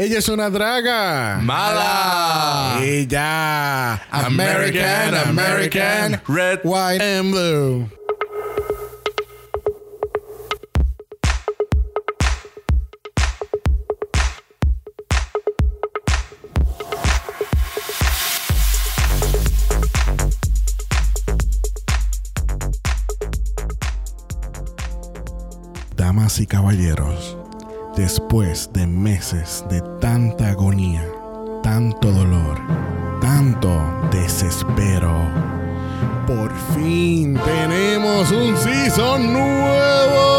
[0.00, 1.40] Ella es una draga.
[1.42, 2.78] Mala.
[2.82, 4.00] Ella.
[4.10, 7.86] American, American, red, white and blue.
[25.94, 27.36] Damas y caballeros,
[27.96, 31.06] después de meses de tanta agonía,
[31.62, 32.58] tanto dolor,
[33.20, 33.70] tanto
[34.10, 35.14] desespero,
[36.26, 40.29] por fin tenemos un season nuevo.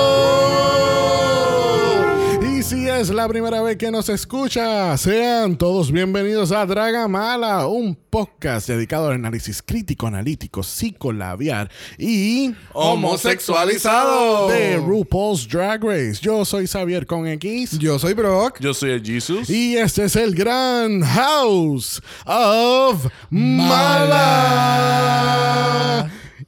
[2.61, 7.95] Y si es la primera vez que nos escucha, sean todos bienvenidos a Dragamala, un
[7.95, 14.47] podcast dedicado al análisis crítico, analítico, psicolabiar y Homosexualizado.
[14.49, 16.19] de RuPaul's Drag Race.
[16.21, 17.79] Yo soy Xavier con X.
[17.79, 18.59] Yo soy Brock.
[18.59, 19.49] Yo soy el Jesus.
[19.49, 24.21] Y este es el gran House of Mala.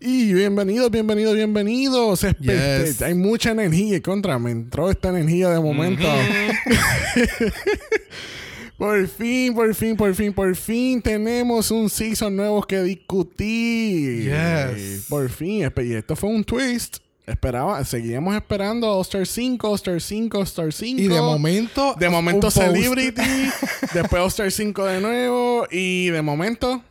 [0.06, 2.26] Y bienvenidos, bienvenidos, bienvenidos.
[2.42, 3.02] Yes.
[3.02, 4.38] Hay mucha energía contra.
[4.38, 6.04] Me entró esta energía de momento.
[8.78, 14.26] por fin, por fin, por fin, por fin tenemos un season nuevo que discutir.
[14.26, 15.06] Yes.
[15.08, 15.72] Por fin.
[15.78, 16.98] Y esto fue un twist.
[17.26, 21.02] Esperaba, seguíamos esperando All Star 5, All Star 5, All Star 5.
[21.02, 21.96] Y de momento.
[21.98, 22.52] De momento.
[22.52, 23.22] Celebrity,
[23.94, 26.84] después All Star 5 de nuevo y de momento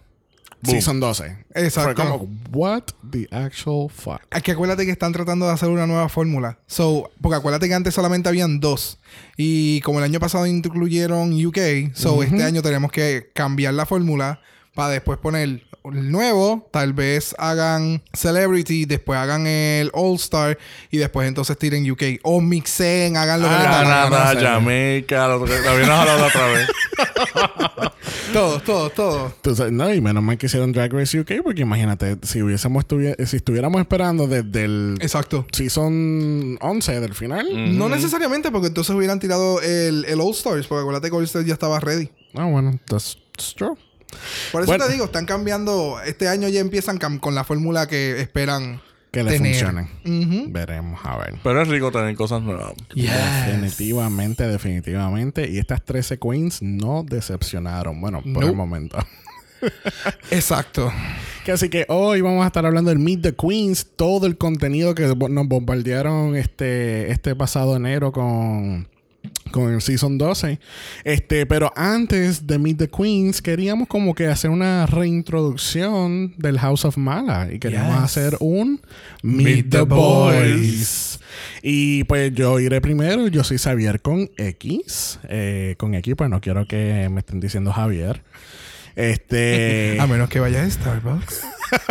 [0.63, 0.77] Boom.
[0.77, 1.37] Season 12.
[1.55, 2.03] Exacto.
[2.03, 4.21] Fue como, what the actual fuck.
[4.31, 6.59] Aquí acuérdate que están tratando de hacer una nueva fórmula.
[6.67, 9.01] So, porque acuérdate que antes solamente habían dos.
[9.37, 14.41] Y como el año pasado incluyeron UK, so este año tenemos que cambiar la fórmula
[14.75, 16.69] para después poner el nuevo.
[16.71, 20.59] Tal vez hagan Celebrity, después hagan el All Star
[20.91, 22.03] y después entonces tiren UK.
[22.23, 24.41] O mixen, hagan lo que Ah, Canadá.
[24.41, 26.69] Jamaica, la habíamos hablado otra vez.
[28.33, 29.33] Todos, todos, todos.
[29.37, 33.15] Entonces, no, y menos mal que hicieron Drag Race UK, porque imagínate, si hubiésemos estuvi-
[33.27, 35.47] si estuviéramos esperando desde el Exacto.
[35.53, 37.77] Season 11 del final.
[37.77, 41.45] No necesariamente, porque entonces hubieran tirado el, el All Stars, porque acuérdate que All Stars
[41.47, 42.09] ya estaba ready.
[42.35, 43.77] Ah, bueno, that's, that's true.
[44.53, 44.87] Por eso Bueno.
[44.87, 46.01] te digo, están cambiando.
[46.05, 48.81] Este año ya empiezan con la fórmula que esperan
[49.11, 49.53] Que le tener.
[49.55, 50.53] funcionen.
[50.53, 51.35] Veremos, a ver.
[51.43, 52.73] Pero es rico tener cosas nuevas.
[52.95, 55.49] Definitivamente, definitivamente.
[55.51, 58.01] Y estas 13 queens no decepcionaron.
[58.01, 58.47] Bueno, por Nope.
[58.47, 58.99] el momento.
[60.31, 60.93] Exacto.
[61.45, 64.95] Que así que hoy vamos a estar hablando del Meet the Queens, todo el contenido
[64.95, 68.89] que nos bombardearon este, este pasado enero con,
[69.53, 70.59] con el Season 12.
[71.05, 76.85] Este, pero antes de Meet the Queens, queríamos como que hacer una reintroducción del House
[76.85, 77.49] of Mala.
[77.53, 78.03] Y queríamos Yes.
[78.05, 78.81] hacer un
[79.23, 80.57] Meet, Meet the, the boys.
[80.57, 81.21] Boys.
[81.63, 83.29] Y pues yo iré primero.
[83.29, 85.21] Yo soy Xavier con X.
[85.29, 88.23] Eh, con X, pues no quiero que me estén diciendo Javier.
[88.97, 89.97] Este.
[90.01, 91.43] A menos que vaya a Starbucks.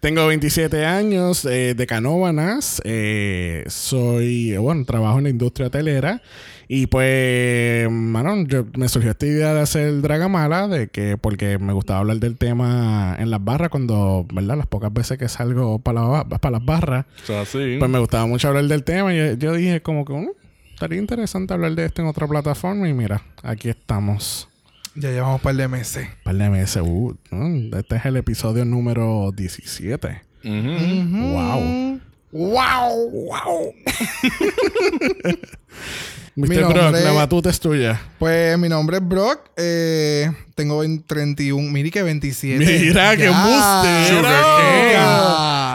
[0.00, 2.80] Tengo 27 años eh, de Canóvanas.
[2.84, 6.22] eh, soy, bueno, trabajo en la industria hotelera.
[6.68, 11.72] Y pues, mano, yo, me surgió esta idea de hacer Dragamala, de que, porque me
[11.72, 14.56] gustaba hablar del tema en las barras, cuando, ¿verdad?
[14.56, 17.76] Las pocas veces que salgo para, la para las barras, O sea, sí.
[17.78, 19.14] pues me gustaba mucho hablar del tema.
[19.14, 20.28] Y yo, yo dije, como que, "Mm,
[20.74, 22.88] estaría interesante hablar de esto en otra plataforma.
[22.88, 24.48] Y mira, aquí estamos.
[24.96, 26.08] Ya llevamos un par de meses.
[26.24, 26.82] Par de meses.
[26.84, 30.22] uh, mm, este es el episodio número 17.
[30.44, 31.32] Ujú.
[31.32, 32.00] Wow.
[32.32, 33.10] ¡Wow!
[33.10, 33.72] ¡Wow!
[36.34, 36.48] Mr.
[36.48, 38.00] Mi Brock, nombre- la batuta es tuya.
[38.18, 39.40] Pues mi nombre es Brock.
[39.56, 41.70] eh, tengo 20 31.
[41.72, 42.58] Mire que 27.
[42.64, 43.30] Mira, qué Ya.
[43.30, 44.28] embustero.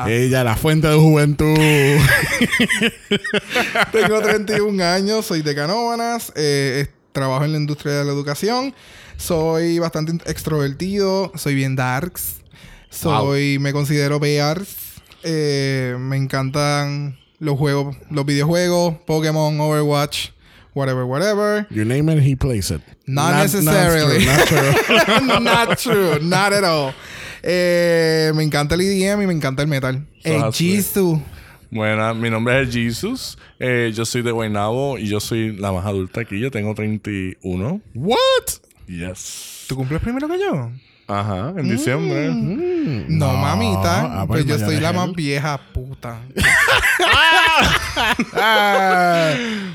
[0.08, 1.56] Ella, la fuente de juventud.
[3.92, 8.74] Tengo 31 años, soy de Canóvanas, eh, trabajo en la industria de la educación,
[9.22, 12.38] soy bastante extrovertido, soy bien darks,
[12.90, 14.76] soy, me considero bears,
[15.24, 20.30] eh, me encantan los juegos, los videojuegos, Pokémon, Overwatch,
[20.74, 21.68] whatever, whatever.
[21.70, 22.82] you name it, he plays it.
[23.06, 24.26] Not, Not- necessarily.
[24.26, 25.40] Not true, not true.
[25.40, 26.94] not true, not at all.
[27.44, 30.06] Eh, me encanta el EDM y me encanta el metal.
[30.24, 30.76] El así.
[30.78, 31.22] Jisoo.
[31.72, 33.38] Bueno, mi nombre es Jesus.
[33.59, 36.40] Eh, yo soy de Guaynabo y yo soy la más adulta aquí.
[36.40, 37.82] Yo tengo 31.
[37.96, 38.17] What?
[38.87, 39.66] Yes.
[39.67, 40.72] ¿Tú cumples primero que yo?
[41.07, 42.29] Ajá, en diciembre.
[42.29, 44.22] Mm, No, mamita.
[44.22, 46.19] ah, pues yo mayor soy la más vieja puta.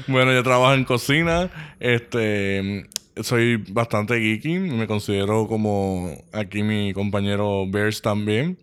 [0.09, 1.51] Bueno, yo trabajo en cocina.
[1.81, 2.87] Este.
[3.23, 4.59] Soy bastante geeky.
[4.59, 8.59] Me considero como aquí mi compañero Bears también.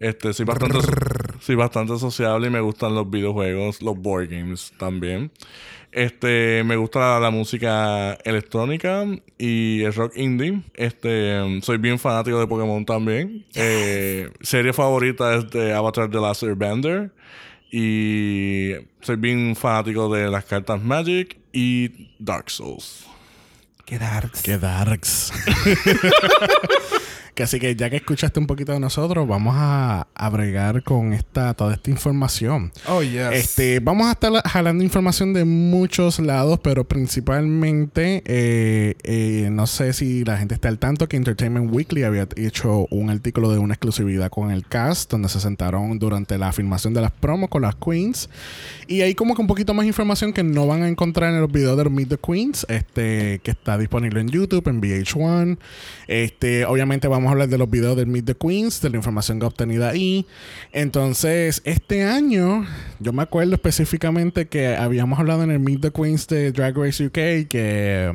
[0.00, 0.78] Este, soy bastante.
[1.40, 5.30] Soy bastante sociable y me gustan los videojuegos, los board games también.
[5.92, 9.04] Este, me gusta la, música electrónica
[9.38, 10.62] y el rock indie.
[10.74, 13.44] Este, soy bien fanático de Pokémon también.
[13.54, 17.10] Eh, serie favorita es de Avatar The Last Airbender.
[17.70, 23.06] Y soy bien fanático de las cartas Magic y Dark Souls.
[23.84, 24.42] Qué darks.
[24.42, 25.32] Qué darks.
[27.38, 31.12] Que así que ya que escuchaste un poquito de nosotros, vamos a, a bregar con
[31.12, 32.72] esta, toda esta información.
[32.88, 33.30] Oh, yes.
[33.30, 39.92] Este, vamos a estar jalando información de muchos lados, pero principalmente, eh, eh, no sé
[39.92, 43.74] si la gente está al tanto que Entertainment Weekly había hecho un artículo de una
[43.74, 47.76] exclusividad con el cast, donde se sentaron durante la filmación de las promos con las
[47.76, 48.28] queens.
[48.88, 51.52] Y hay como que un poquito más información que no van a encontrar en los
[51.52, 55.56] videos de Meet the Queens, este, que está disponible en YouTube, en VH1.
[56.08, 59.38] Este, obviamente vamos a hablar de los videos del Meet the Queens, de la información
[59.40, 60.26] que obtenida ahí.
[60.72, 62.66] Entonces, este año,
[63.00, 67.04] yo me acuerdo específicamente que habíamos hablado en el Meet the Queens de Drag Race
[67.06, 68.12] UK que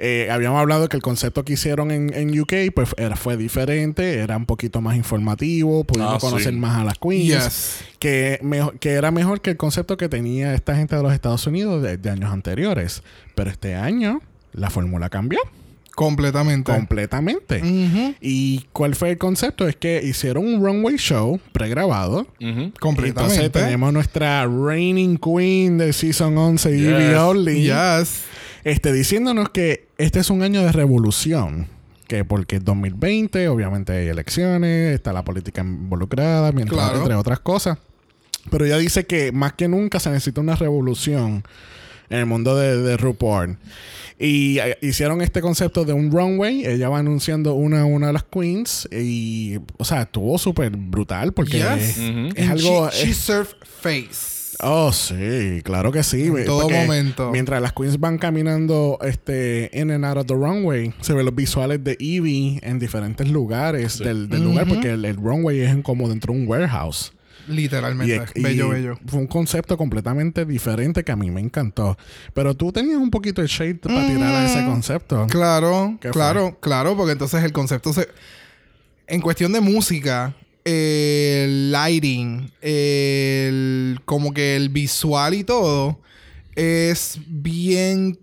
[0.00, 4.14] eh, habíamos hablado que el concepto que hicieron en, en UK pues era, fue diferente,
[4.20, 6.26] era un poquito más informativo, pudimos Ah, sí.
[6.26, 7.84] conocer más a las queens, Yes.
[7.98, 11.44] que, mejo- que era mejor que el concepto que tenía esta gente de los Estados
[11.48, 13.02] Unidos de, de años anteriores.
[13.34, 14.20] Pero este año
[14.52, 15.40] la fórmula cambió
[15.98, 16.72] Completamente.
[16.72, 17.60] completamente.
[18.20, 19.66] ¿Y cuál fue el concepto?
[19.66, 22.28] Es que hicieron un runway show pregrabado.
[22.40, 22.72] Ujú.
[22.78, 23.34] Completamente.
[23.34, 27.18] Entonces tenemos nuestra reigning queen de Season 11, Evie Yes.
[27.18, 28.22] Oddly, Yes.
[28.62, 31.66] este, diciéndonos que este es un año de revolución.
[32.06, 37.00] Que porque es 2020, obviamente hay elecciones, está la política involucrada, mientras, Claro.
[37.00, 37.76] entre otras cosas.
[38.50, 41.42] Pero ella dice que más que nunca se necesita una revolución
[42.08, 43.58] en el mundo de, de RuPaul.
[44.18, 46.66] Y eh, hicieron este concepto de un runway.
[46.66, 48.88] Ella va anunciando una a una de las queens.
[48.90, 51.98] Y, o sea, estuvo súper brutal porque Yes.
[52.34, 52.90] es, algo.
[52.90, 54.56] She, she served face.
[54.60, 56.24] Oh, sí, claro que sí.
[56.24, 57.30] En todo Porque momento.
[57.30, 61.34] Mientras las queens van caminando este, in and out of the runway, se ven los
[61.34, 66.08] visuales de Evie en diferentes lugares del, del lugar, porque el, el runway es como
[66.08, 67.12] dentro de un warehouse.
[67.48, 68.24] Literalmente.
[68.34, 68.98] Y- y bello, bello.
[69.06, 71.96] Fue un concepto completamente diferente que a mí me encantó.
[72.34, 75.26] Pero tú tenías un poquito de shade para tirar a ese concepto.
[75.28, 78.08] Claro, ¿Qué claro, claro, porque entonces el concepto se.
[79.06, 80.34] En cuestión de música,
[80.64, 84.00] el lighting, el.
[84.04, 86.00] como que el visual y todo,
[86.54, 88.18] es bien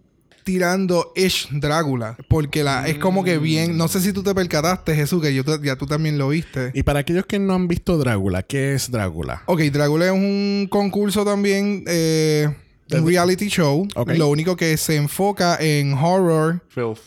[0.46, 2.16] tirando Ish Drácula.
[2.30, 3.76] Porque la, es como que bien.
[3.76, 6.72] No sé si tú te percataste, Jesús, que yo te- ya tú también lo viste.
[6.74, 9.42] Y para aquellos que no han visto Drácula, ¿qué es Drácula?
[9.48, 12.48] Ok, Drácula es un concurso también, eh,
[12.92, 13.86] un reality show.
[13.96, 14.12] Ok.
[14.14, 17.00] Lo único que se enfoca en horror, Filth.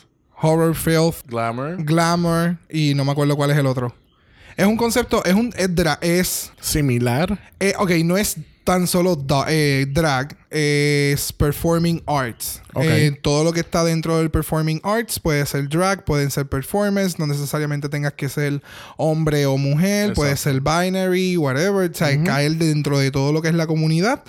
[0.42, 1.82] horror, filth, Glamour.
[1.84, 3.94] glamour y no me acuerdo cuál es el otro.
[4.56, 7.38] Es un concepto, es un es, dra- es Similar.
[7.60, 8.36] eh, ok, no es
[8.68, 12.60] tan solo da- eh, drag, es performing arts.
[12.82, 17.18] Eh, todo lo que está dentro del performing arts puede ser drag, pueden ser performance,
[17.18, 18.60] no necesariamente tengas que ser
[18.98, 23.48] hombre o mujer, puede ser binary, whatever, o sea, caer dentro de todo lo que
[23.48, 24.22] es la comunidad.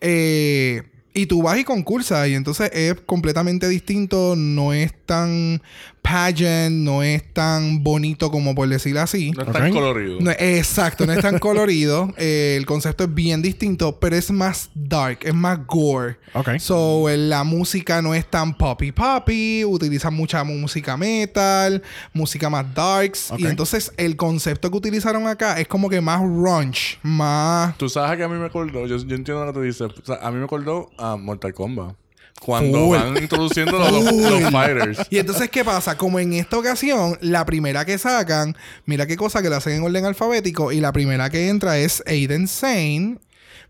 [0.00, 0.84] Eh,
[1.14, 5.60] y tú vas y concursas y entonces es completamente distinto, no es tan
[6.02, 9.30] pageant, no es tan bonito como por decirlo así.
[9.30, 10.18] No es tan colorido.
[10.20, 12.12] No, exacto, no es tan colorido.
[12.22, 16.18] Eh, el concepto es bien distinto, pero es más dark, es más gore.
[16.34, 16.58] Ok.
[16.58, 21.82] So, eh, la música no es tan poppy poppy, utilizan mucha música metal,
[22.12, 23.30] música más darks.
[23.30, 23.40] Ok.
[23.40, 27.76] Y entonces el concepto que utilizaron acá es como que más grunge, más.
[27.78, 29.82] Tú sabes que a mí me acordó, yo, yo entiendo lo que te dices.
[29.82, 32.01] O sea, a mí me acordó a Mortal Kombat.
[32.40, 34.12] Cuando van introduciendo los, los-
[34.42, 34.98] los fighters.
[35.10, 35.96] Y entonces, ¿qué pasa?
[35.96, 39.82] Como en esta ocasión, la primera que sacan, mira qué cosa que la hacen en
[39.84, 43.18] orden alfabético, y la primera que entra es Aiden Sane,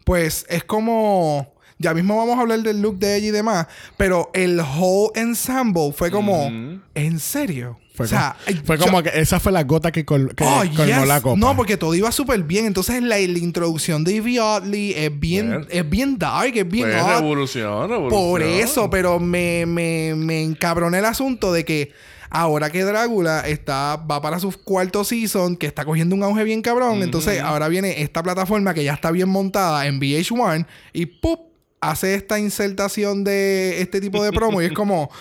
[0.04, 1.52] pues es como.
[1.78, 3.66] Ya mismo vamos a hablar del look de ella y demás,
[3.96, 6.46] pero el whole ensemble fue como.
[6.46, 6.80] Ujú.
[6.94, 7.78] ¿En serio?
[7.94, 10.44] Fue, o sea, como, fue yo- como que esa fue la gota que, col- que
[10.44, 11.06] Oh, colmó yes.
[11.06, 11.38] la copa.
[11.38, 12.64] No, porque todo iba súper bien.
[12.66, 15.66] Entonces la, la introducción de Evie Oddly es bien, Yes.
[15.70, 17.08] es bien dark, es bien Pues odd.
[17.18, 18.10] revolución, revolución.
[18.22, 21.92] Por eso, pero me, me, me encabroné el asunto de que
[22.30, 26.62] ahora que Drácula está, va para su cuarto season, que está cogiendo un auge bien
[26.62, 31.40] cabrón, entonces ahora viene esta plataforma que ya está bien montada en VH1 y ¡pup!
[31.82, 35.10] hace esta insertación de este tipo de promo y es como...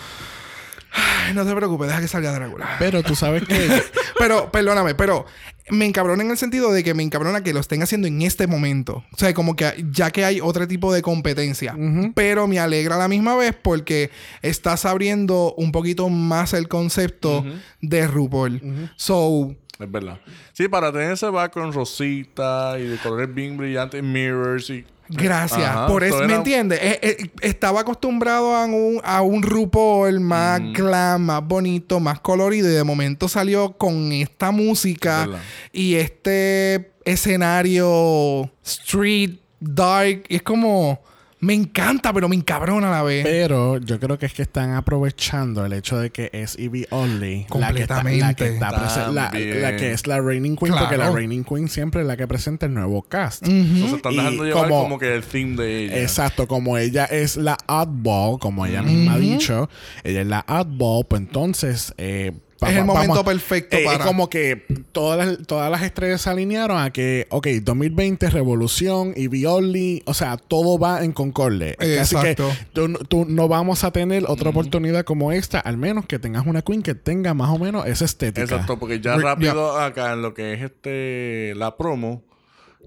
[0.92, 2.76] "Ay, no te preocupes, deja que salga Drácula.
[2.78, 3.82] Pero tú sabes que
[4.18, 5.26] Pero, perdóname, pero
[5.70, 8.46] me encabrona en el sentido de que me encabrona que lo estén haciendo en este
[8.46, 9.04] momento.
[9.12, 11.76] O sea, como que ya que hay otro tipo de competencia.
[12.14, 14.10] Pero me alegra a la misma vez porque
[14.42, 17.44] estás abriendo un poquito más el concepto
[17.80, 18.90] de RuPaul.
[18.96, 20.20] So, Es verdad.
[20.52, 24.84] Sí, para tener ese background rosita y de colores bien brillantes, mirrors y...
[25.14, 25.68] Gracias.
[25.68, 26.78] Ajá, Por eso, so ¿me entiendes?
[26.82, 30.72] Eh, eh, estaba acostumbrado a un, a un RuPaul más Mm.
[30.72, 32.68] glam, más bonito, más colorido.
[32.68, 35.40] Y de momento salió con esta música Verdad.
[35.72, 40.24] y este escenario street, dark.
[40.28, 41.00] Y es como...
[41.42, 43.24] Me encanta, pero me encabrona a la vez.
[43.24, 47.46] Pero yo creo que es que están aprovechando el hecho de que es Evie Only.
[47.54, 48.46] La que, está, la, que Completamente.
[48.54, 48.70] está
[49.10, 50.72] la, la que es la Reigning Queen.
[50.78, 51.10] Porque la.
[51.10, 53.44] Reigning Queen siempre es la que presenta el nuevo cast.
[53.46, 56.00] Entonces están Y dejando llevar como- como, que el theme de ella.
[56.02, 59.68] Exacto, como ella es la oddball, como ella misma ha dicho,
[60.04, 61.92] ella es la oddball, pues entonces...
[61.98, 62.32] eh,
[62.70, 66.30] Es el momento perfecto eh, para- Es como que todas las, todas las estrellas se
[66.30, 71.76] alinearon a que, ok, 2020, Revolución y Violi, o sea, todo va en concorde.
[71.78, 72.50] Así que Exacto.
[72.72, 76.62] tú, tú no vamos a tener otra oportunidad como esta, al menos que tengas una
[76.62, 78.42] queen que tenga más o menos esa estética.
[78.42, 82.22] Exacto, porque ya Re- rápido acá en lo que es este la promo,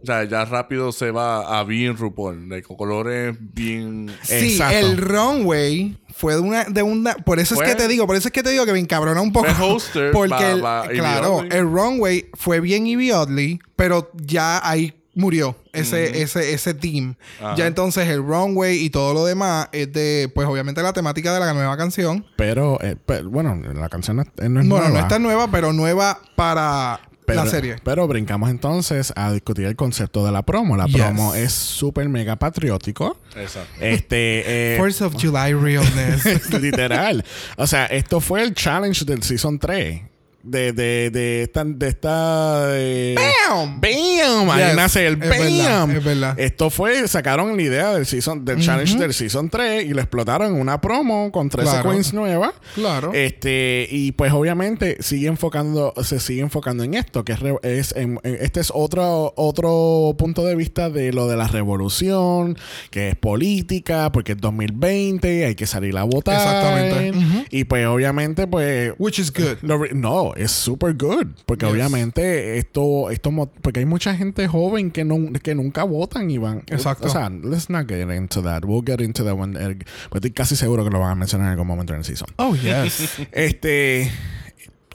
[0.01, 4.11] o sea, ya rápido se va a bien RuPaul, de colores bien...
[4.23, 4.77] Sí, Exacto.
[4.77, 7.15] el runway fue de una, de una.
[7.15, 8.79] Por eso Fue- es que te digo, por eso es que te digo que me
[8.79, 9.47] encabrona un poco.
[9.59, 11.49] Hoster porque el- claro, Oddly.
[11.51, 17.15] el runway fue bien Evie Oddly, pero ya ahí murió ese, ese, ese team.
[17.41, 17.55] Ajá.
[17.55, 21.39] Ya entonces el runway y todo lo demás es de, pues obviamente la temática de
[21.39, 22.25] la nueva canción.
[22.35, 24.89] Pero, eh, bueno, la canción no es, no es Bueno, nueva.
[24.89, 27.75] no está nueva, pero nueva para Pero, la serie.
[27.84, 30.77] Pero brincamos entonces a discutir el concepto de la promo.
[30.77, 30.96] La Yes.
[30.98, 33.17] promo es súper mega patriótico.
[33.36, 33.70] Exacto.
[33.79, 34.75] Este.
[34.75, 36.51] eh, First of July realness.
[36.53, 37.24] literal.
[37.58, 40.01] O sea, esto fue el challenge del season 3.
[40.45, 41.63] De, de, de esta.
[41.65, 43.81] De esta de- ¡Bam!
[43.81, 44.49] ¡Bam!
[44.51, 45.91] Ahí Yes, nace el es verdad, ¡Bam!
[45.91, 46.39] es verdad.
[46.39, 50.53] Esto fue, sacaron la idea del season, del challenge del season 3 y lo explotaron
[50.55, 51.89] en una promo con 13 Claro.
[51.91, 52.51] queens nuevas.
[52.75, 53.11] Claro.
[53.13, 58.19] Este, y pues obviamente sigue enfocando, se sigue enfocando en esto, que es, es en-
[58.23, 62.57] en- este es otro, otro punto de vista de lo de la revolución,
[62.91, 66.35] que es política, porque es 2020, hay que salir a votar.
[66.35, 67.45] Exactamente.
[67.49, 68.93] Y pues obviamente, pues.
[68.97, 69.57] Which is good.
[69.61, 71.27] lo no, es super good.
[71.46, 71.74] Porque Yes.
[71.74, 76.60] obviamente esto, esto, porque hay mucha gente joven que no, que nunca votan y van.
[76.68, 77.08] Exacto.
[77.08, 78.63] O sea, let's not get into that.
[78.65, 79.77] We'll get into that when, eh,
[80.10, 82.27] pues estoy casi seguro que lo van a mencionar en algún momento en el season.
[82.38, 83.20] Oh, yes.
[83.32, 84.12] Este.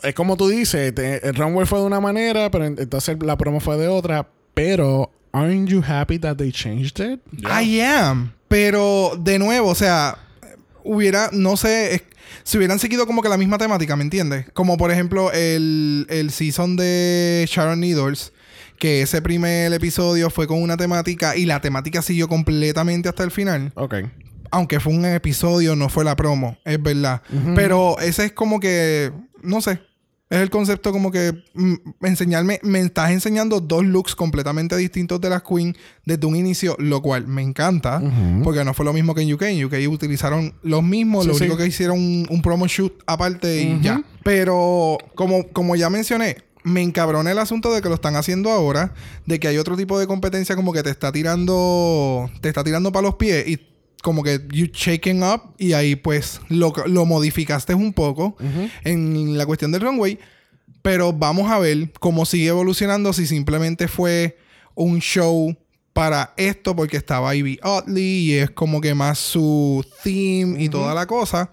[0.03, 3.37] Es como tú dices, te- el runway fue de una manera, pero en- entonces la
[3.37, 4.29] promo fue de otra.
[4.55, 7.21] Pero, aren't you happy that they changed it?
[7.33, 7.63] Ya.
[7.63, 8.33] I am.
[8.49, 10.17] Pero de nuevo, o sea,
[10.95, 12.03] hubiera, no sé, es-
[12.43, 14.47] si hubieran seguido como que la misma temática, ¿me entiendes?
[14.53, 18.33] Como por ejemplo el, el season de Sharon Needles,
[18.79, 23.31] que ese primer episodio fue con una temática y la temática siguió completamente hasta el
[23.31, 23.73] final.
[23.75, 23.95] Ok.
[24.53, 27.23] Aunque fue un episodio, no fue la promo, es verdad.
[27.55, 29.81] Pero ese es como que, no sé.
[30.31, 35.29] Es el concepto como que mm, enseñarme, me estás enseñando dos looks completamente distintos de
[35.29, 38.01] las Queen desde un inicio, lo cual me encanta,
[38.45, 39.43] porque no fue lo mismo que en UK.
[39.43, 41.43] En UK utilizaron los mismos, Sí, lo sí.
[41.45, 44.03] único que hicieron un, un promo shoot aparte y ya.
[44.23, 48.95] Pero como, como ya mencioné, me encabrona el asunto de que lo están haciendo ahora,
[49.27, 52.93] de que hay otro tipo de competencia como que te está tirando, te está tirando
[52.93, 53.59] para los pies y
[54.03, 58.37] como que you shaking up y ahí pues lo, lo modificaste un poco
[58.85, 60.19] en la cuestión del runway.
[60.83, 64.39] Pero vamos a ver cómo sigue evolucionando si simplemente fue
[64.75, 65.55] un show
[65.93, 70.95] para esto porque estaba Ivy Oddly y es como que más su theme y toda
[70.95, 71.51] la cosa.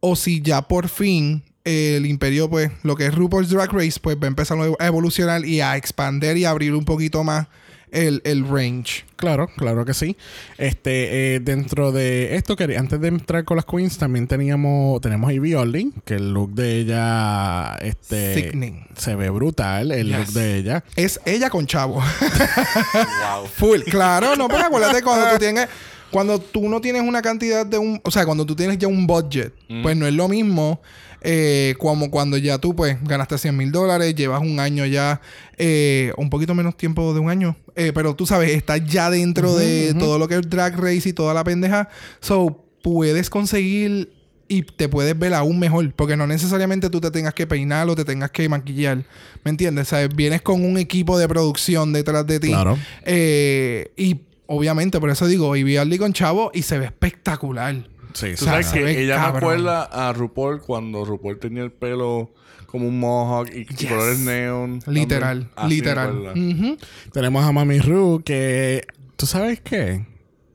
[0.00, 4.16] O si ya por fin el imperio, pues, lo que es RuPaul's Drag Race, pues
[4.16, 7.48] va a empezar a evolucionar y a expander y a abrir un poquito más
[7.92, 9.04] el, el range.
[9.16, 10.16] Claro, claro que sí.
[10.58, 15.28] Este, eh, dentro de esto, que antes de entrar con las queens, también teníamos, tenemos
[15.28, 18.86] a Ivy Olding, que el look de ella, este, Sickening.
[18.96, 20.84] se ve brutal, el look de ella.
[20.94, 21.94] Es ella con chavo.
[22.94, 23.46] wow.
[23.56, 23.80] Full.
[23.82, 25.68] Claro, no, pero acuérdate cuando tú tienes.
[26.10, 28.00] Cuando tú no tienes una cantidad de un.
[28.02, 29.52] O sea, cuando tú tienes ya un budget,
[29.82, 30.80] pues no es lo mismo.
[31.20, 35.20] Eh, como cuando ya tú, pues, ganaste 100 mil dólares, llevas un año ya,
[35.56, 39.54] eh, un poquito menos tiempo de un año, eh, pero tú sabes, estás ya dentro
[39.54, 41.88] de todo lo que es drag race y toda la pendeja.
[42.20, 44.12] So, puedes conseguir
[44.48, 47.94] y te puedes ver aún mejor, porque no necesariamente tú te tengas que peinar o
[47.94, 49.04] te tengas que maquillar.
[49.44, 49.88] ¿Me entiendes?
[49.88, 52.48] O sea, vienes con un equipo de producción detrás de ti.
[52.48, 52.78] Claro.
[53.04, 57.86] Eh, y obviamente, por eso digo, y vi a con Chavo y se ve espectacular.
[58.14, 59.36] Sí, Tú sí, sabes que ella me cabrón.
[59.42, 62.30] acuerda a RuPaul cuando RuPaul tenía el pelo
[62.66, 63.88] como un mohawk y Yes.
[63.90, 64.80] colores neon.
[64.86, 66.78] Literal, me literal.
[67.12, 68.86] Tenemos a Mami Ru, que,
[69.16, 70.06] ¿tú sabes qué?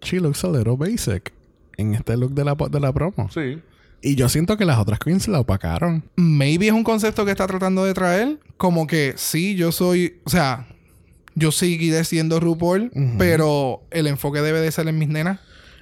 [0.01, 1.31] She looks a little basic
[1.77, 3.29] en este look de la, de la promo.
[3.33, 3.60] Sí.
[4.01, 6.03] Y yo siento que las otras queens la opacaron.
[6.17, 8.38] Maybe es un concepto que está tratando de traer.
[8.57, 10.19] Como que sí, yo soy.
[10.25, 10.67] O sea,
[11.36, 15.39] yo seguiré siendo RuPaul, pero el enfoque debe de ser en mis nenas.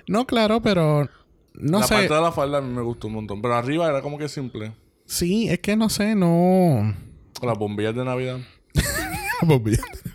[0.08, 1.10] No, claro, pero
[1.54, 1.94] no la sé.
[1.96, 3.42] parte de la falda a mí me gustó un montón.
[3.42, 4.74] Pero arriba era como que simple.
[5.06, 6.96] Sí, es que no sé, no.
[7.40, 8.40] Con las bombillas de Navidad.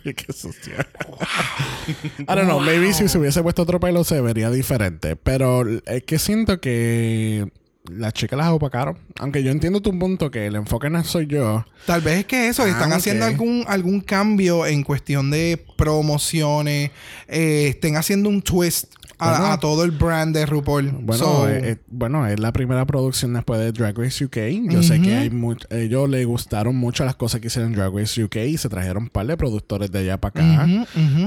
[0.03, 0.13] Qué.
[2.19, 5.15] I don't know, maybe si se hubiese puesto otro pelo se vería diferente.
[5.15, 7.47] Pero es que siento que
[7.91, 8.97] las chicas las opacaron.
[9.19, 11.65] Aunque yo entiendo tu punto que el enfoque no soy yo.
[11.85, 13.31] Tal vez es que eso, están Ah, haciendo ok.
[13.31, 16.91] algún, algún cambio en cuestión de promociones,
[17.27, 19.45] eh, estén haciendo un twist Bueno.
[19.47, 20.91] a todo el brand de RuPaul.
[20.91, 24.37] Bueno, So, eh, eh, bueno, es la primera producción después de Drag Race UK.
[24.69, 27.93] Yo sé que hay much- ellos les gustaron mucho las cosas que hicieron en Drag
[27.95, 30.67] Race UK y se trajeron un par de productores de allá para acá.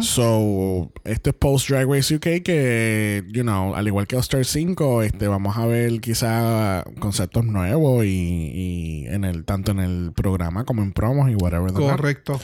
[0.03, 4.45] So, este es post Drag Race UK que, you know, al igual que All Star
[4.45, 10.13] 5, este, vamos a ver quizá conceptos nuevos y, y en el, tanto en el
[10.15, 11.73] programa como en promos y whatever.
[11.73, 12.41] Correcto.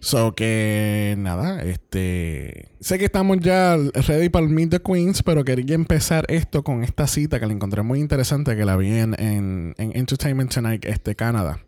[0.00, 3.76] So que nada, este sé que estamos ya
[4.06, 7.82] ready para el Meet Queens, pero quería empezar esto con esta cita que la encontré
[7.82, 11.60] muy interesante que la vi en, en, en Entertainment Tonight, este Canadá.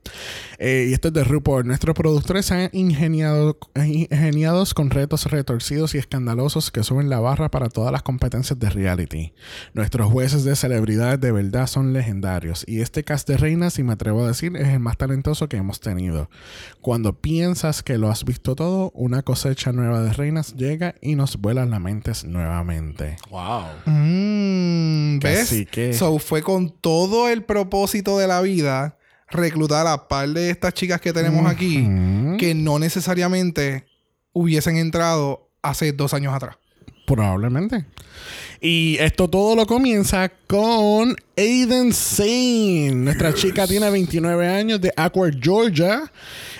[0.59, 1.67] Eh, y esto es de RuPaul.
[1.67, 7.51] Nuestros productores se han ingeniado, ingeniados con retos retorcidos y escandalosos que suben la barra
[7.51, 9.33] para todas las competencias de reality.
[9.75, 13.93] Nuestros jueces de celebridades de verdad son legendarios y este cast de reinas, si me
[13.93, 16.31] atrevo a decir, es el más talentoso que hemos tenido.
[16.81, 21.37] Cuando piensas que lo has visto todo, una cosecha nueva de reinas llega y nos
[21.39, 23.00] vuela las mentes nuevamente.
[23.31, 23.65] Wow.
[23.87, 25.41] Mm, ¿Ves?
[25.43, 28.97] Así que- So fue con todo el propósito de la vida
[29.31, 31.87] reclutar a par de estas chicas que tenemos aquí
[32.39, 33.87] que no necesariamente
[34.33, 36.57] hubiesen entrado hace dos años atrás.
[37.07, 37.87] Probablemente.
[38.63, 42.91] Y esto todo lo comienza con Aiden Sane.
[42.95, 46.03] Nuestra chica tiene 29 años de Awkward, Georgia.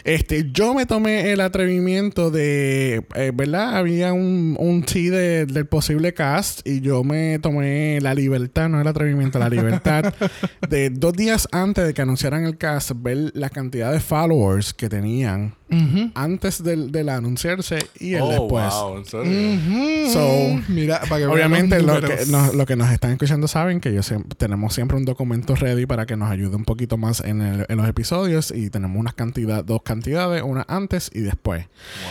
[0.05, 3.77] Este, yo me tomé el atrevimiento de, eh, ¿verdad?
[3.77, 8.87] Había un, un de- del posible cast y yo me tomé la libertad, no el
[8.87, 10.15] atrevimiento, la libertad
[10.71, 14.89] de dos días antes de que anunciaran el cast, ver la cantidad de followers que
[14.89, 15.55] tenían
[16.15, 18.73] antes del, del anunciarse y el Oh, después.
[18.75, 18.97] wow.
[18.99, 20.13] ¿En serio?
[20.13, 23.93] So, Mira, para que Obviamente, lo que, nos, lo que nos están escuchando saben que
[23.95, 27.41] yo siempre, tenemos siempre un documento ready para que nos ayude un poquito más en,
[27.41, 31.67] el- en los episodios y tenemos unas cantidad, dos cantidades, una antes y después.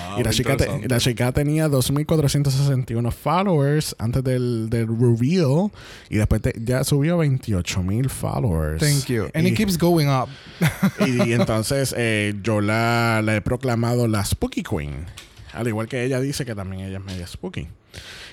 [0.09, 5.71] Wow, y la chica, te- la chica tenía 2.461 followers antes del, del reveal
[6.09, 8.79] y después te- ya subió 28.000 followers.
[8.81, 9.27] Thank you.
[9.33, 10.27] And y, it keeps going up.
[11.05, 15.05] y, y entonces eh, yo la, la he proclamado la Spooky Queen.
[15.53, 17.67] Al igual que ella dice que también ella es media spooky.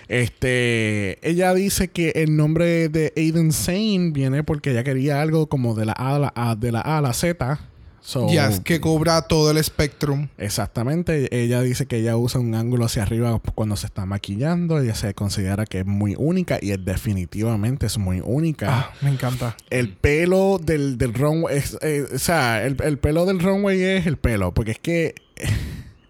[0.09, 5.75] Este, ella dice que el nombre de Aiden Sane viene porque ella quería algo como
[5.75, 7.59] de la A a la, A- de la A a la Z.
[8.01, 10.29] So, Yes, que cobra todo el spectrum.
[10.39, 11.29] Exactamente.
[11.43, 14.81] Ella dice que ella usa un ángulo hacia arriba cuando se está maquillando.
[14.81, 18.67] Ella se considera que es muy única y es definitivamente es muy única.
[18.71, 19.57] Ah, me encanta.
[19.71, 24.07] El pelo del, del runway, es, eh, o sea, el, el pelo del runway es
[24.07, 25.15] el pelo, porque es que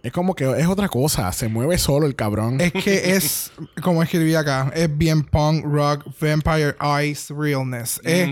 [0.03, 2.61] es como que es otra cosa, se mueve solo el cabrón.
[2.61, 8.01] Es que es, como escribí acá, es bien punk, rock, vampire eyes, realness.
[8.05, 8.29] Es,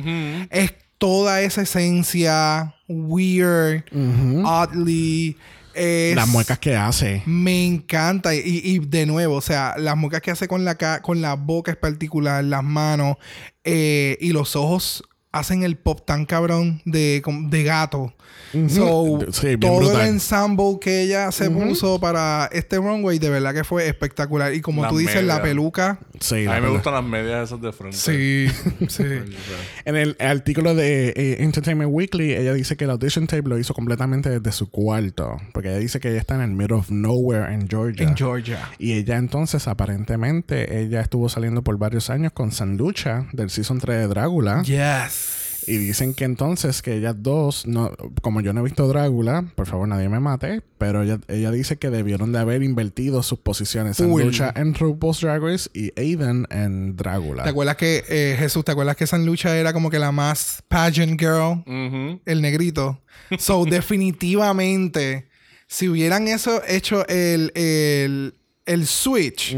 [0.50, 3.84] es toda esa esencia weird,
[4.44, 5.36] oddly.
[5.74, 7.22] es- Las muecas que hace.
[7.26, 8.34] Me encanta.
[8.34, 11.72] Y, y de nuevo, o sea, las muecas que hace con la, con la boca
[11.72, 13.16] es particular, las manos
[13.64, 15.02] eh, y los ojos
[15.34, 18.14] hacen el pop tan cabrón de, de gato.
[18.68, 20.02] So, Sí, todo brutal.
[20.02, 24.54] el ensemble que ella se puso para este runway, de verdad que fue espectacular.
[24.54, 25.98] Y como Las tú dices, la peluca.
[26.20, 27.96] Sí, A mí me gustan las medias esas de frente.
[27.96, 28.46] Sí,
[28.88, 29.02] sí.
[29.84, 33.74] En el artículo de eh, Entertainment Weekly, ella dice que el audition tape lo hizo
[33.74, 35.36] completamente desde su cuarto.
[35.52, 38.06] Porque ella dice que ella está en el middle of nowhere en Georgia.
[38.06, 38.70] En Georgia.
[38.78, 43.78] Y ella entonces, aparentemente, ella estuvo saliendo por varios años con San Lucha del Season
[43.78, 44.62] 3 de Drácula.
[44.62, 45.23] Yes.
[45.66, 47.90] Y dicen que entonces que ellas dos, no,
[48.22, 51.76] como yo no he visto Drácula, por favor nadie me mate, pero ella, ella dice
[51.76, 53.96] que debieron de haber invertido sus posiciones.
[53.96, 54.22] San Full.
[54.22, 57.44] Lucha en RuPaul's Drag Race y Aiden en Drácula.
[57.44, 60.62] ¿Te acuerdas que, eh, Jesús, te acuerdas que San Lucha era como que la más
[60.68, 61.62] pageant girl?
[62.24, 63.00] El negrito.
[63.38, 65.28] So, definitivamente,
[65.66, 68.34] si hubieran eso hecho el, el,
[68.66, 69.56] el switch.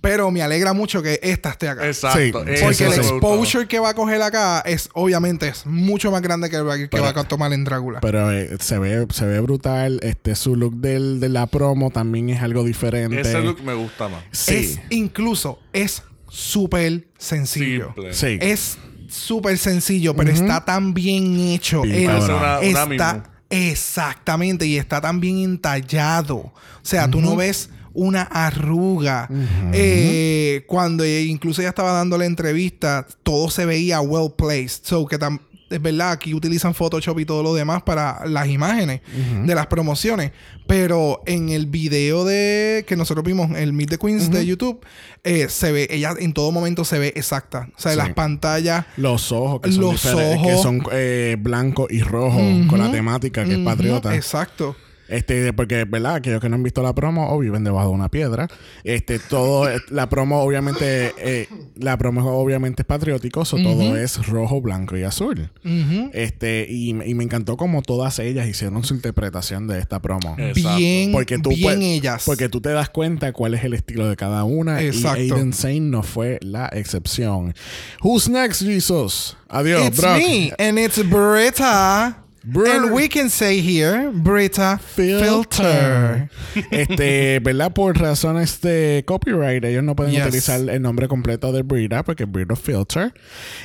[0.00, 1.86] Pero me alegra mucho que esta esté acá.
[1.86, 2.16] Exacto.
[2.44, 6.22] Sí, Porque sí, el exposure que va a coger acá es obviamente es mucho más
[6.22, 8.00] grande que el que Pero- va a tomar en Drácula.
[8.00, 10.00] Pero eh, se ve se ve brutal.
[10.02, 13.20] Este, su look del, de la promo también es algo diferente.
[13.20, 14.22] Ese look me gusta más.
[14.32, 14.54] Sí.
[14.54, 17.92] Es incluso es súper sencillo.
[17.94, 18.14] Simple.
[18.14, 18.38] Sí.
[18.40, 18.78] Es
[19.08, 21.82] súper sencillo, pero está tan bien hecho.
[21.82, 22.30] Cabrón.
[22.30, 26.36] Una- una está exactamente y está tan bien entallado.
[26.36, 26.52] O
[26.82, 29.28] sea, tú no ves una arruga.
[29.72, 34.84] Eh, cuando incluso ella estaba dando la entrevista, todo se veía well placed.
[34.84, 39.00] So que tam- es verdad, aquí utilizan Photoshop y todo lo demás para las imágenes
[39.46, 40.32] de las promociones.
[40.66, 44.84] Pero en el video de que nosotros vimos, el Meet the Queens de YouTube,
[45.24, 47.68] eh, se ve, ella en todo momento se ve exacta.
[47.74, 47.96] O sea, Sí.
[47.98, 48.84] las pantallas.
[48.98, 50.46] Los ojos, que son, Los ojos.
[50.46, 54.14] que son eh, blanco y rojo, con la temática que es patriota.
[54.14, 54.76] Exacto.
[55.12, 56.16] Este, porque, ¿verdad?
[56.16, 58.48] Aquellos que no han visto la promo o viven debajo de una piedra.
[58.82, 64.60] Este, todo, la promo obviamente, eh, la promo obviamente es patriótico, so todo es rojo,
[64.60, 65.50] blanco y azul.
[65.64, 66.10] Ujú.
[66.12, 70.34] Este, y, y me encantó como todas ellas hicieron su interpretación de esta promo.
[70.38, 70.78] Exacto.
[70.78, 72.22] Bien, Porque tú, bien puedes- ellas.
[72.24, 74.80] porque tú te das cuenta cuál es el estilo de cada una.
[74.82, 75.20] Exacto.
[75.20, 77.54] Y Aiden Zane no fue la excepción.
[78.02, 79.36] Who's next, Jesus?
[79.48, 80.16] Adiós, It's Brock.
[80.16, 82.21] me, and it's Britta.
[82.44, 86.28] Br- and we can say here, Britta Filter.
[86.70, 87.72] este, ¿verdad?
[87.72, 90.26] Por razones de copyright, ellos no pueden Yes.
[90.26, 93.14] utilizar el nombre completo de Brita porque es Brita Filter.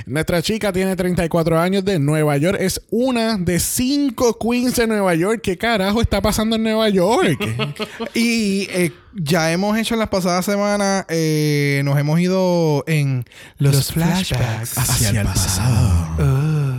[0.05, 2.57] Nuestra chica tiene 34 años de Nueva York.
[2.59, 5.41] Es una de cinco queens de Nueva York.
[5.41, 7.37] ¿Qué carajo está pasando en Nueva York?
[8.13, 13.25] Y eh, ya hemos hecho en las pasadas semanas, eh, nos hemos ido en
[13.57, 14.77] los, flashbacks.
[14.77, 16.17] Hacia, el pasado.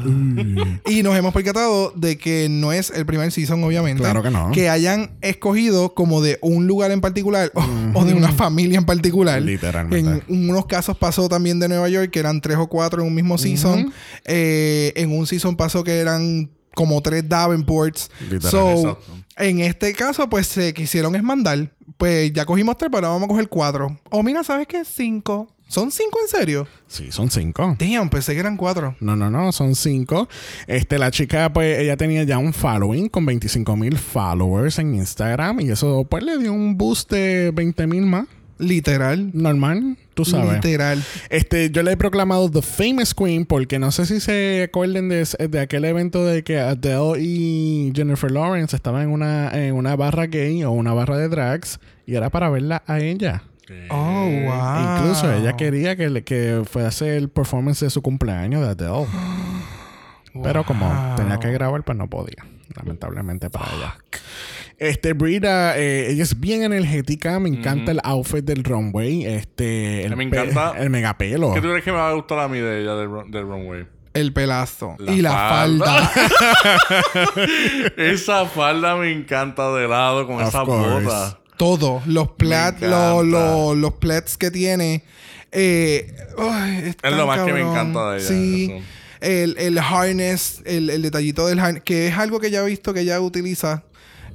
[0.86, 4.02] Y nos hemos percatado de que no es el primer season, obviamente.
[4.02, 4.50] Claro que no.
[4.52, 7.62] Que hayan escogido como de un lugar en particular o,
[8.00, 9.40] o de una familia en particular.
[9.42, 10.22] Literalmente.
[10.28, 13.14] En unos casos pasó también de Nueva York, que eran tres o cuatro en un
[13.14, 13.92] mismo season.
[14.24, 18.10] Eh, en un season pasó que eran como tres Davenports.
[18.30, 19.04] Literal, So, exacto.
[19.36, 21.72] en este caso, pues se quisieron es mandar.
[21.96, 23.98] Pues ya cogimos tres, pero ahora vamos a coger cuatro.
[24.10, 24.84] O mira, ¿sabes qué?
[24.84, 25.48] Cinco.
[25.68, 26.66] ¿Son cinco en serio?
[26.87, 27.76] Sí, son cinco.
[27.78, 28.96] Damn, pensé que eran cuatro.
[29.00, 30.26] No, no, no, son cinco.
[30.66, 35.61] Este, la chica, pues, ella tenía ya un following con 25 mil followers en Instagram
[35.61, 38.26] y eso, pues, le dio un boost de 20 mil más.
[38.57, 39.31] Literal.
[39.35, 40.54] Normal, tú sabes.
[40.54, 41.04] Literal.
[41.28, 45.28] Este, yo le he proclamado The Famous Queen porque no sé si se acuerden de,
[45.48, 50.26] de aquel evento de que Adele y Jennifer Lawrence estaban en una, en una barra
[50.26, 53.44] gay o una barra de drags y era para verla a ella.
[53.90, 54.96] Oh, wow.
[54.98, 59.07] Incluso ella quería que, le- que fuese el performance de su cumpleaños de Adele.
[60.42, 62.44] Pero como tenía que grabar, pues no podía.
[62.76, 63.96] Lamentablemente para ella.
[64.76, 67.40] Este, Brida, eh, ella es bien energética.
[67.40, 69.24] Me encanta el outfit del runway.
[69.24, 71.52] Este, el Me pe- encanta- El megapelo.
[71.54, 73.42] ¿Qué tú crees que me va a gustar a mí de ella del, run- del
[73.44, 73.87] runway?
[74.14, 74.94] El pelazo.
[74.98, 76.09] La y la falda.
[76.09, 77.46] falda.
[77.96, 81.04] Esa falda me encanta de lado con Of esa course.
[81.04, 81.38] bota.
[81.58, 82.02] Todo.
[82.06, 83.74] Los plats, encanta.
[83.74, 85.02] los, plats que tiene.
[85.52, 86.14] Eh,
[87.02, 88.72] es, lo más que me encanta de ella, Sí.
[88.72, 88.84] eso.
[89.20, 92.94] El, el harness, el, el detallito del harness, que es algo que ya he visto
[92.94, 93.82] que ella utiliza.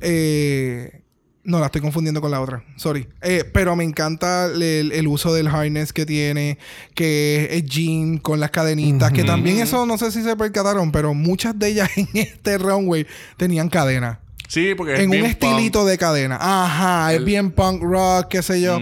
[0.02, 1.00] Eh,
[1.46, 2.64] no, la estoy confundiendo con la otra.
[2.78, 3.08] Sorry.
[3.22, 6.58] Eh, pero me encanta el, el uso del harness que tiene,
[6.96, 11.14] que es jean con las cadenitas, que también eso no sé si se percataron, pero
[11.14, 13.06] muchas de ellas en este runway
[13.38, 14.20] tenían cadena.
[14.54, 16.38] Sí, porque es En un estilito de cadena.
[16.40, 18.78] Ajá, es bien punk rock, qué sé yo.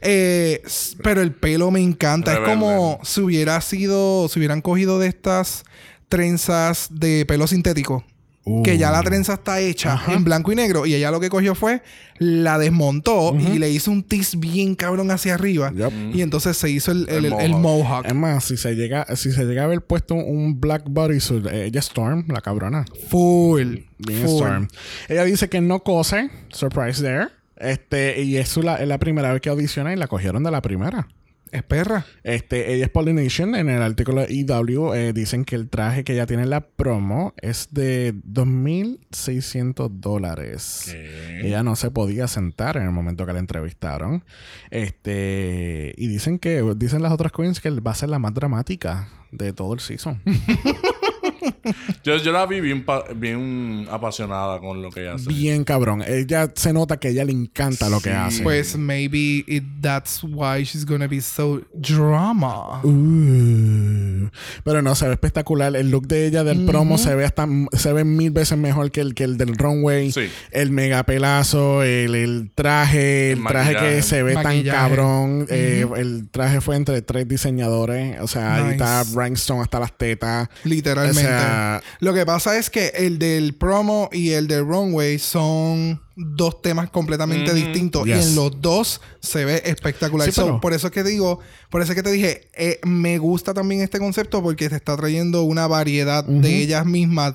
[0.00, 0.62] Eh,
[1.02, 2.32] pero el pelo me encanta.
[2.32, 2.50] Rebelde.
[2.50, 5.64] Es como si hubiera sido, si hubieran cogido de estas
[6.08, 8.02] trenzas de pelo sintético.
[8.44, 8.62] Uh.
[8.64, 10.84] Que ya la trenza está hecha en blanco y negro.
[10.84, 11.80] Y ella lo que cogió fue,
[12.18, 15.72] la desmontó y le hizo un tis bien cabrón hacia arriba.
[16.12, 17.62] Y entonces se hizo el, el, El el- el mohawk.
[17.84, 18.06] mohawk.
[18.06, 21.66] Es más, si se llega, si se llega a haber puesto un black bodysuit, eh,
[21.66, 22.84] ella es Storm, la cabrona.
[23.08, 23.76] Full.
[23.98, 24.34] Bien full.
[24.42, 24.68] Storm.
[25.08, 27.28] Ella dice que no cose, surprise there.
[27.56, 30.62] Este, y eso la- es la primera vez que audiciona y la cogieron de la
[30.62, 31.06] primera.
[31.52, 32.06] Es perra.
[32.22, 33.54] Este, ella es Polynesian.
[33.54, 36.62] En el artículo de EW eh, dicen que el traje que ella tiene en la
[36.62, 40.96] promo es de 2.600 dólares.
[41.42, 44.24] Ella no se podía sentar en el momento que la entrevistaron.
[44.70, 49.10] Este, y dicen que, dicen las otras queens que va a ser la más dramática
[49.30, 50.22] de todo el season.
[52.04, 55.28] Yo, yo la vi bien, pa- bien apasionada con lo que ella hace.
[55.28, 56.02] Bien cabrón.
[56.06, 58.42] Ella se nota que a ella le encanta lo que hace.
[58.42, 62.80] Pues maybe it, that's why she's gonna be so drama.
[62.82, 64.28] Uh,
[64.64, 65.74] pero no, se ve espectacular.
[65.76, 69.00] El look de ella del promo se ve hasta se ve mil veces mejor que
[69.00, 70.12] el que el del runway.
[70.12, 70.28] Sí.
[70.50, 75.46] El megapelazo, el, el traje, el, El traje que se ve tan cabrón.
[75.48, 78.20] Eh, el traje fue entre tres diseñadores.
[78.20, 80.48] O sea, ahí está Rhinestone hasta las tetas.
[80.64, 81.31] Literalmente.
[81.40, 86.60] Sea- Lo que pasa es que el del promo y el del runway son dos
[86.62, 88.06] temas completamente distintos.
[88.06, 90.26] Y en los dos se ve espectacular.
[90.28, 91.40] Sí, So, pero- por eso es que digo,
[91.70, 94.96] por eso es que te dije, eh, me gusta también este concepto porque te está
[94.96, 97.34] trayendo una variedad de ellas mismas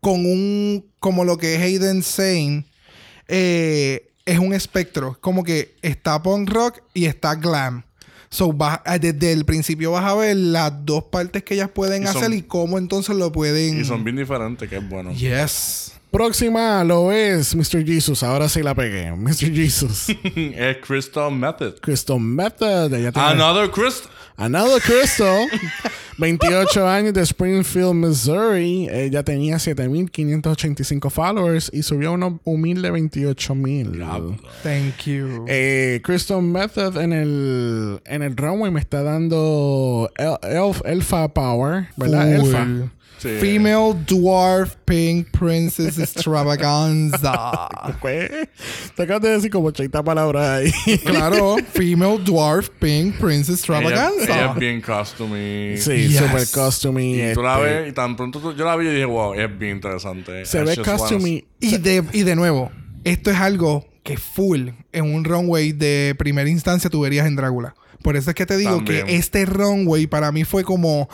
[0.00, 2.66] con un, como lo que es Hayden Sane,
[3.28, 5.18] eh, es un espectro.
[5.20, 7.84] Como que está punk rock y está glam.
[8.34, 12.02] So, vas- eh, desde el principio vas a ver las dos partes que ellas pueden
[12.02, 13.80] Y son- hacer y cómo entonces lo pueden.
[13.80, 15.12] Y son bien diferentes, que es bueno.
[15.12, 15.92] Yes.
[16.14, 17.84] Próxima lo es Mr.
[17.84, 18.22] Jesus.
[18.22, 19.10] Ahora sí la pegué.
[19.10, 19.52] Mr.
[19.52, 20.06] Jesus.
[20.24, 21.80] es Crystal Method.
[21.80, 22.94] Crystal Method.
[22.94, 24.08] Ella tiene- Another Crystal.
[24.36, 25.48] Another Crystal.
[26.18, 28.88] 28 años de Springfield, Missouri.
[28.92, 34.38] Ella tenía 7.585 followers y subió a unos humilde 28.000.
[34.62, 35.44] Thank you.
[35.48, 41.88] Eh, Crystal Method en el, en el runway me está dando el, elf, Elfa Power,
[41.96, 42.32] ¿verdad?
[42.32, 42.68] Elfa.
[43.24, 43.38] Sí.
[43.40, 47.68] Female Dwarf Pink Princess Extravaganza.
[48.00, 48.30] Pues,
[48.96, 50.98] te acabas de decir como 80 palabras ahí.
[51.04, 54.50] claro, Female Dwarf Pink Princess Ella, ella Extravaganza.
[54.52, 55.78] es bien costumey.
[55.78, 56.18] sí, Yes.
[56.18, 57.30] super costumey.
[57.30, 59.32] Y tú la este, ves, y tan pronto tú- yo la vi y dije, wow,
[59.34, 60.44] es bien interesante.
[60.44, 61.46] Se I ve costumey.
[61.60, 62.70] Y de, y de nuevo,
[63.04, 67.74] esto es algo que full en un runway de primera instancia tú verías en Drácula.
[68.02, 69.06] Por eso es que te digo También.
[69.06, 71.08] que este runway para mí fue como,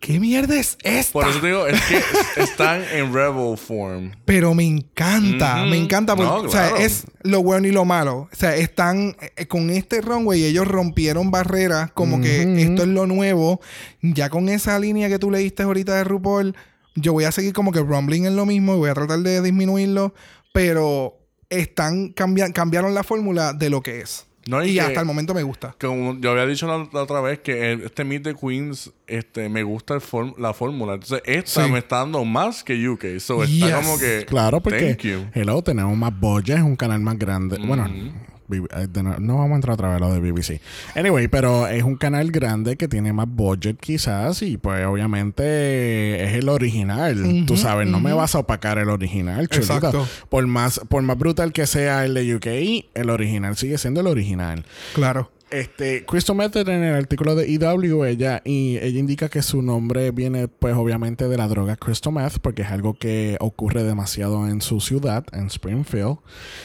[0.00, 1.12] ¿qué mierda es esta?
[1.12, 2.00] Por eso te digo, es que
[2.42, 4.12] están en Rebel form.
[4.24, 6.76] Pero me encanta, me encanta porque, No, o sea, claro.
[6.82, 8.30] es lo bueno y lo malo.
[8.32, 13.06] O sea, están eh, con este runway, ellos rompieron barreras, como que esto es lo
[13.06, 13.60] nuevo.
[14.00, 16.56] Ya con esa línea que tú leíste ahorita de RuPaul,
[16.94, 19.42] yo voy a seguir como que rumbling en lo mismo y voy a tratar de
[19.42, 20.14] disminuirlo,
[20.52, 21.18] pero
[21.60, 24.26] están cambian, cambiaron la fórmula de lo que es.
[24.48, 25.76] No, y y que- hasta el momento me gusta.
[25.80, 29.48] Como yo había dicho la, la otra vez que el- este Meet the Queens este,
[29.48, 30.94] me gusta el form- la fórmula.
[30.94, 31.70] Entonces, esta Sí.
[31.70, 33.20] me está dando más que UK.
[33.20, 33.74] So, está Yes.
[33.76, 34.26] como que.
[34.26, 35.26] Claro, porque Thank you.
[35.32, 37.56] hello, tenemos más budget, es un canal más grande.
[37.64, 40.60] Bueno, B- eh, de no, no vamos a entrar otra vez a lo de BBC.
[40.94, 46.34] Anyway, pero es un canal grande que tiene más budget quizás y pues obviamente es
[46.34, 47.44] el original.
[47.46, 49.74] Tú sabes, no me vas a opacar el original, chulito.
[49.74, 50.08] Exacto.
[50.28, 54.06] Por más, por más brutal que sea el de UK, el original sigue siendo el
[54.06, 54.64] original.
[54.94, 55.30] Claro.
[55.52, 60.10] Este, Crystal Method en el artículo de EW, ella, y ella indica que su nombre
[60.10, 64.62] viene, pues, obviamente de la droga Crystal Meth, porque es algo que ocurre demasiado en
[64.62, 66.16] su ciudad, en Springfield.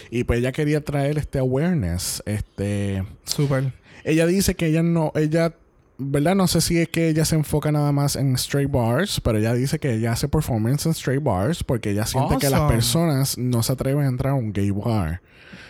[0.09, 2.23] Y pues ella quería traer este awareness.
[2.25, 3.73] Este, Súper.
[4.05, 5.53] ella dice que ella no, ella,
[5.97, 6.35] ¿verdad?
[6.35, 9.53] No sé si es que ella se enfoca nada más en straight bars, pero ella
[9.53, 13.63] dice que ella hace performance en straight bars porque ella siente que las personas no
[13.63, 15.21] se atreven a entrar a un gay bar.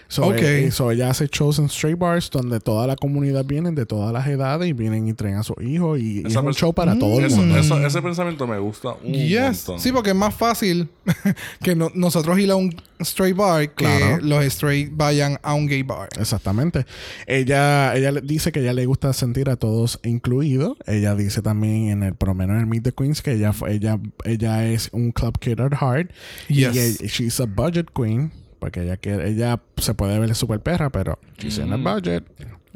[0.10, 0.38] So, Ok.
[0.41, 4.13] eh, so ella hace shows en straight bars donde toda la comunidad viene de todas
[4.13, 6.98] las edades y vienen y traen a sus hijos y, y es un show para
[6.98, 7.58] todo el mundo.
[7.58, 9.67] eso- ese pensamiento me gusta un Yes.
[9.67, 9.80] montón.
[9.80, 10.88] Sí, porque es más fácil
[11.62, 14.20] que no- nosotros ir a un straight bar que Claro.
[14.22, 16.10] los straight vayan a un gay bar.
[16.20, 16.86] Exactamente.
[17.26, 20.78] Ella, ella dice que ella le gusta sentir a todos incluidos.
[20.86, 23.54] Ella dice también en el, por lo menos en el Meet the Queens, que ella,
[23.54, 26.12] fue- ella, ella es un club kid at heart.
[26.48, 26.58] Yes.
[26.58, 28.32] Y ella- she's a budget queen.
[28.60, 32.24] Porque ella quiere, ella se puede ver súper perra, pero she's in a budget.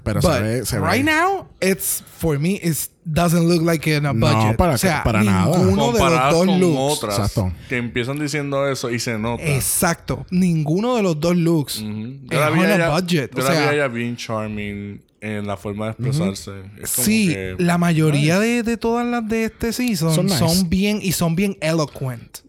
[0.04, 3.88] Pero se But ve, se ve- right now, it's for me, it doesn't look like
[3.96, 4.58] in a No, budget.
[4.58, 5.46] para o sea, que- para nada.
[5.58, 6.98] ninguno de los dos looks.
[6.98, 7.54] otras Exacto.
[7.70, 9.44] que empiezan diciendo eso y se nota.
[9.44, 10.26] Exacto.
[10.32, 11.90] Ninguno de los dos looks Ujú.
[12.24, 13.32] es Yo la vi on a a ella- budget.
[13.36, 16.52] Yo o la vi sea, a ella bien charming en la forma de expresarse.
[16.82, 20.48] Es como sí, que- la mayoría de, de todas las de este season Son son,
[20.50, 20.66] nice.
[20.68, 22.40] bien y son bien eloquent.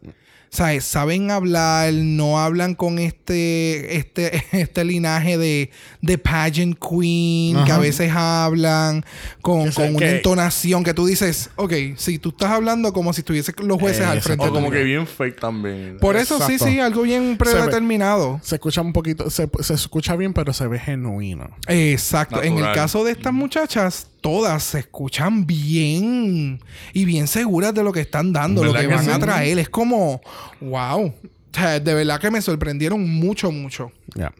[0.55, 0.85] ¿Sabes?
[0.85, 5.71] Saben hablar, no hablan con este, este, este linaje de,
[6.03, 9.03] de pageant queen, que a veces hablan
[9.41, 13.23] con, se- una que- entonación que tú dices, ok, si tú estás hablando como si
[13.23, 14.47] estuviesen los jueces al frente.
[14.47, 15.97] O como que bien fake también.
[15.99, 16.67] Por eso sí, Exacto.
[16.67, 18.38] sí, algo bien predeterminado.
[18.43, 21.49] se escucha un poquito, se, se escucha bien, pero se ve genuino.
[21.67, 22.43] Exacto.
[22.43, 26.61] En el caso de estas muchachas, todas se escuchan bien
[26.95, 29.59] y bien seguras de lo que están dando, lo ¿Verdad que que van a traer.
[29.59, 30.23] Es como,
[30.63, 31.07] wow.
[31.09, 31.15] O
[31.53, 33.93] sea, de verdad que me sorprendieron mucho, mucho.
[34.15, 34.33] Ya.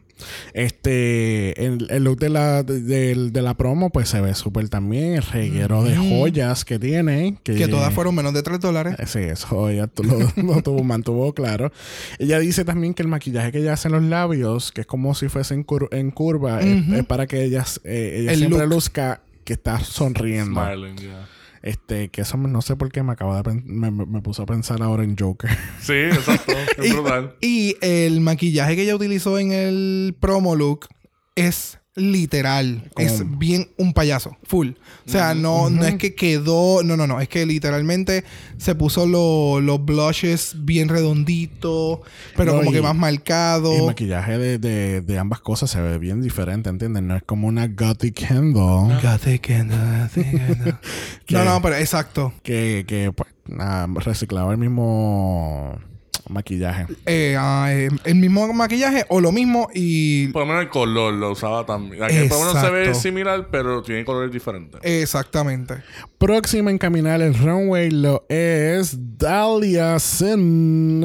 [0.55, 5.14] Este, el, el look de la, de, la promo, pues se ve súper también.
[5.14, 7.37] El reguero de joyas que tiene.
[7.42, 8.95] Que, Que todas fueron menos de 3 dólares.
[9.09, 10.18] Sí, eso ella tú lo,
[10.55, 11.73] lo tuvo, mantuvo claro.
[12.18, 15.14] Ella dice también que el maquillaje que ella hace en los labios, que es como
[15.14, 18.61] si fuese en, cur- en curva, es- es, para que ellas, eh, ella El siempre
[18.61, 18.75] look.
[18.75, 20.61] luzca que está sonriendo.
[20.61, 21.28] Smiling, yeah.
[21.62, 24.46] Este, que eso no sé por qué me acabo de me, me, me puse a
[24.46, 25.50] pensar ahora en Joker.
[25.81, 26.52] Sí, exacto.
[26.78, 27.37] Es brutal.
[27.40, 30.88] Y el maquillaje que ella utilizó en el promo look
[31.37, 32.90] es literal.
[32.96, 34.70] Es bien un payaso, full.
[35.07, 36.83] O sea, no, no es que quedó.
[36.83, 37.20] No, no, no.
[37.20, 38.24] Es que literalmente
[38.57, 42.00] se puso los blushes bien redonditos,
[42.37, 43.72] pero No, como y- que más marcado.
[43.74, 47.02] El maquillaje de, de, de ambas cosas se ve bien diferente, ¿entiendes?
[47.02, 48.98] No es como una Gothic Kendall.
[51.31, 52.33] No, no, pero exacto.
[52.42, 55.78] Que, que pues, nada, reciclaba el mismo
[56.33, 56.87] maquillaje.
[57.07, 60.29] Eh, ah, eh, el mismo maquillaje o lo mismo y.
[60.29, 62.03] Por lo menos el color lo usaba también.
[62.03, 64.81] Aquí por lo menos se ve similar, pero tiene colores diferentes.
[64.83, 65.83] Exactamente.
[66.18, 71.05] Próxima en caminar el runway lo es Dahlia Sin.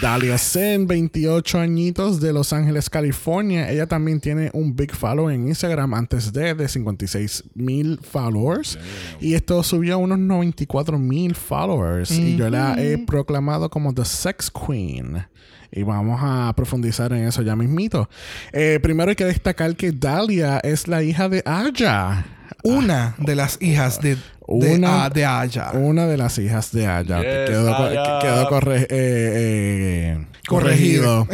[0.00, 3.70] Dahlia Sin, 28 añitos de Los Ángeles, California.
[3.70, 8.78] Ella también tiene un big follow en Instagram antes de, de 56 mil followers.
[9.20, 12.10] Y esto subió a unos 94 mil followers.
[12.10, 15.26] Y yo la he proclamado como The Sex Queen.
[15.72, 18.08] Y vamos a profundizar en eso ya mismito.
[18.52, 22.26] Eh, primero hay que destacar que Dahlia es la hija de Aya.
[22.62, 24.16] Una de las hijas de,
[24.48, 25.70] de, Una- de Aya.
[25.72, 27.20] Una de las hijas de Aya.
[27.20, 28.18] Yes, quedó, co- Aya.
[28.22, 31.26] quedó corre- eh, eh, corregido.
[31.26, 31.28] Corregido.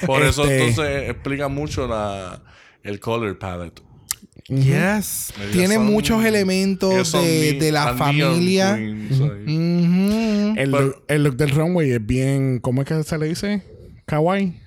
[0.06, 2.42] Por eso Este- entonces explica mucho la,
[2.82, 3.82] el color palette.
[4.48, 5.32] Yes.
[5.52, 8.74] Tiene son- muchos elementos de, de la familia.
[8.74, 9.18] queens
[10.68, 12.58] look, el look del runway es bien.
[12.58, 13.62] ¿Cómo es que se le dice?
[14.06, 14.60] Kawaii.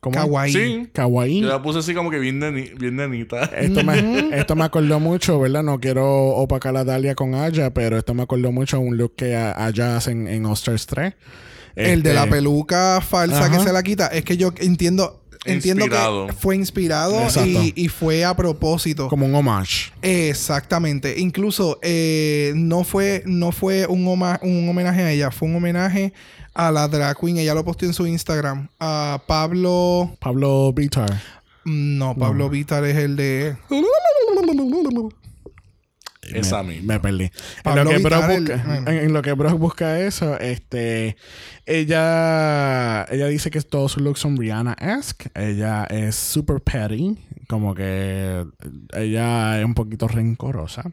[0.00, 0.14] ¿Cómo?
[0.14, 0.52] Kawaii.
[0.52, 0.88] Sí.
[0.92, 1.40] Kawaii.
[1.40, 3.44] Yo la puse así como que bien, neni- bien nenita.
[3.44, 5.62] Esto me, esto me acordó mucho, ¿verdad?
[5.62, 9.14] No quiero opacar a Dalia con Aya, pero esto me acordó mucho a un look
[9.16, 11.14] que Aya hace en, en All Stars 3.
[11.74, 13.58] El de la peluca falsa Ajá.
[13.58, 14.06] que se la quita.
[14.08, 15.22] Es que yo entiendo.
[15.44, 16.26] Entiendo Inspirado.
[16.26, 19.06] que fue inspirado y, y fue a propósito.
[19.06, 19.92] Como un homage.
[20.02, 21.20] Exactamente.
[21.20, 26.12] Incluso eh, no fue, no fue un, homa- un homenaje a ella, fue un homenaje
[26.56, 27.36] a la drag queen.
[27.38, 28.68] Ella lo posteó en su Instagram.
[28.80, 30.16] A Pablo.
[30.20, 31.20] Pablo Vitar.
[31.64, 33.56] No, Pablo Vitar es el de.
[36.32, 37.30] Esa me, me perdí.
[37.64, 41.16] En lo, que Brock el- busca, en, en lo que Brock busca eso, este,
[41.66, 45.30] ella, ella dice que todos sus looks son Rihanna-esque.
[45.34, 47.16] Ella es super petty,
[47.48, 48.44] como que
[48.94, 50.90] ella es un poquito rencorosa.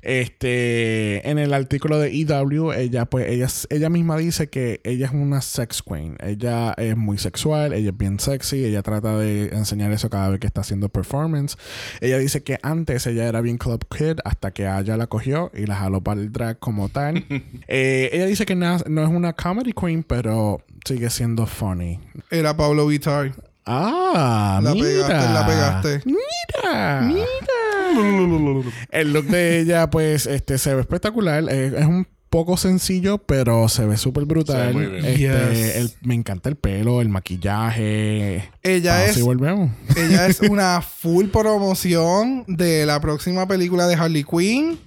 [0.00, 5.12] Este, en el artículo de EW, ella pues, ella, ella misma dice que ella es
[5.12, 6.16] una sex queen.
[6.20, 10.40] Ella es muy sexual, ella es bien sexy, ella trata de enseñar eso cada vez
[10.40, 11.56] que está haciendo performance.
[12.00, 15.66] Ella dice que antes ella era bien club kid hasta que ella la cogió y
[15.66, 17.24] la jaló para el drag como tal.
[17.68, 22.00] Eh, ella dice que no es una comedy queen, pero sigue siendo funny.
[22.30, 23.32] Era Pablo Vitar.
[23.64, 24.86] Ah, La mira.
[25.06, 26.02] pegaste, la pegaste.
[26.04, 27.00] Mira.
[27.02, 28.72] Mira.
[28.90, 31.48] El look de ella, pues, este, se ve espectacular.
[31.48, 34.68] Es un poco sencillo, pero se ve súper brutal.
[34.68, 35.04] Ve muy bien.
[35.04, 35.76] Este, Yes.
[35.76, 38.50] el- me encanta el pelo, el maquillaje.
[38.62, 39.70] Ella es volvemos.
[39.96, 44.78] Ella es una full promoción de la próxima película de Harley Quinn.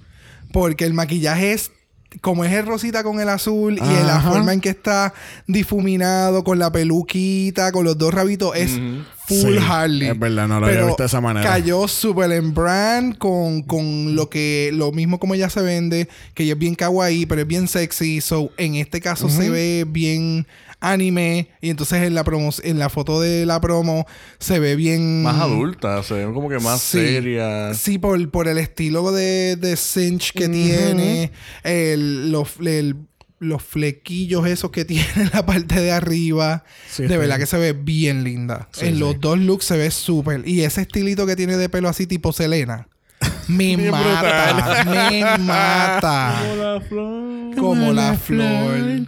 [0.52, 1.70] Porque el maquillaje es.
[2.20, 5.12] Como es el rosita con el azul y en la forma en que está
[5.46, 8.70] difuminado, con la peluquita, con los dos rabitos, es
[9.26, 10.08] full Sí, Harley.
[10.08, 11.46] es verdad, no lo había visto de esa manera.
[11.48, 16.44] Cayó súper en brand con, con lo que lo mismo como ella se vende, que
[16.44, 18.20] ella es bien kawaii, pero es bien sexy.
[18.20, 20.46] So, en este caso se ve bien
[20.80, 21.48] anime.
[21.60, 24.06] Y entonces en la promo, en la foto de la promo
[24.38, 25.22] se ve bien.
[25.22, 26.98] Más adulta, se ve como que más Sí.
[26.98, 27.74] seria.
[27.74, 31.32] Sí, por, por el estilo de, de cinch que tiene,
[31.64, 32.96] el- los, el-
[33.38, 36.64] los flequillos esos que tiene en la parte de arriba.
[36.90, 37.16] Sí, de sí.
[37.16, 38.68] verdad que se ve bien linda.
[38.72, 39.00] Sí, en sí.
[39.00, 40.46] los dos looks se ve súper.
[40.48, 42.88] Y ese estilito que tiene de pelo así tipo Selena.
[43.48, 44.84] Me mata.
[44.84, 46.54] Me mata.
[46.56, 47.54] la flor.
[47.56, 49.06] Como la flor.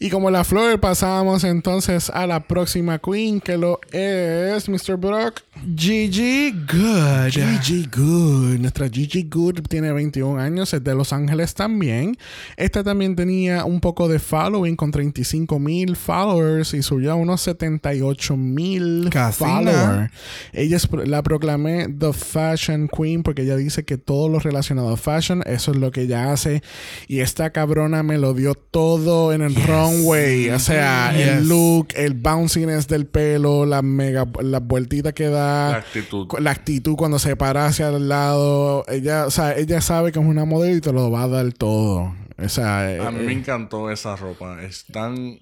[0.00, 4.96] Y como la flor, pasamos entonces a la próxima queen, que lo es Mr.
[4.96, 5.40] Brock.
[5.76, 7.30] Gigi Good.
[7.30, 8.58] Gigi Good.
[8.60, 12.16] Nuestra Gigi Good tiene 21 años, es de Los Ángeles también.
[12.56, 17.40] Esta también tenía un poco de following con 35 mil followers y subió a unos
[17.42, 20.10] 78 mil followers.
[20.52, 24.96] Ella es- la proclamé The Fashion Queen porque ella dice que todo lo relacionado a
[24.96, 26.62] fashion, eso es lo que ella hace.
[27.08, 29.54] Y esta cabrona me lo dio todo en el
[29.84, 30.50] runway.
[30.50, 31.26] O sea, Yes.
[31.28, 36.26] el look, el bounciness del pelo, la mega, la vueltita que da La actitud.
[36.38, 38.84] la actitud cuando se para hacia el lado.
[38.88, 41.52] Ella, o sea, ella sabe que es una modelo y te lo va a dar
[41.52, 42.14] todo.
[42.36, 44.62] O sea, A mí eh, me encantó esa ropa.
[44.62, 45.38] Es tan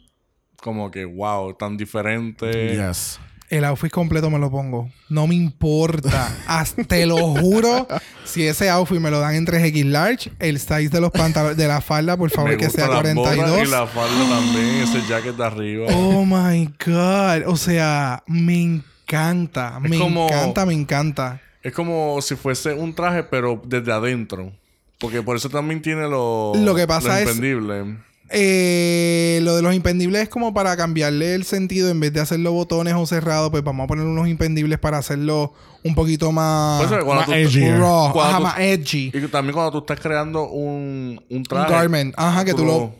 [0.56, 2.74] como que wow, tan diferente.
[2.76, 3.18] yes.
[3.52, 4.88] El outfit completo me lo pongo.
[5.10, 6.34] No me importa.
[6.46, 7.86] Hasta te lo juro.
[8.24, 11.68] Si ese outfit me lo dan en 3X large, el size de los pantalones, de
[11.68, 13.68] la falda, por favor, Me que gusta sea la botas 42.
[13.68, 15.86] y la falda también, ese jacket de arriba.
[15.94, 17.46] Oh my God.
[17.46, 19.78] O sea, me encanta.
[19.80, 21.40] me como- encanta, me encanta.
[21.62, 24.50] Es como si fuese un traje, pero desde adentro.
[24.98, 27.98] Porque por eso también tiene lo, Lo que pasa es- impendible.
[28.34, 31.90] Eh, lo de los impendibles es como para cambiarle el sentido.
[31.90, 35.52] En vez de hacerlo botones o cerrado, pues vamos a poner unos impendibles para hacerlo
[35.84, 36.88] un poquito más...
[36.88, 37.70] Tú- edgy.
[37.70, 38.18] raw.
[38.18, 39.10] Ajá, tú- más edgy.
[39.12, 41.70] Y también cuando tú estás creando un, un Un traje.
[41.72, 42.14] garment.
[42.16, 42.94] Ajá, que tú lo...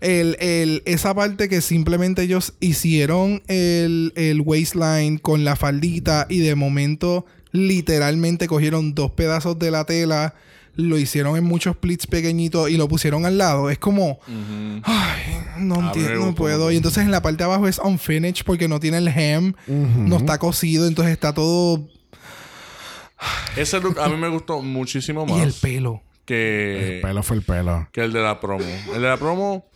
[0.00, 6.38] El, el- esa parte que simplemente ellos hicieron el, el waistline con la faldita y
[6.38, 10.34] de momento literalmente cogieron dos pedazos de la tela,
[10.78, 13.68] lo hicieron en muchos plits pequeñitos y lo pusieron al lado.
[13.68, 14.20] Es como...
[14.84, 15.22] Ay,
[15.58, 16.70] no entiendo, no puedo.
[16.70, 20.16] Y entonces en la parte de abajo es unfinished porque no tiene el hem, no
[20.16, 21.88] está cosido, entonces está todo...
[23.56, 26.02] Ese look a mí me gustó muchísimo más Y el pelo.
[26.24, 27.88] que, El pelo fue el pelo.
[27.92, 28.64] que el de la promo.
[28.94, 29.66] El de la promo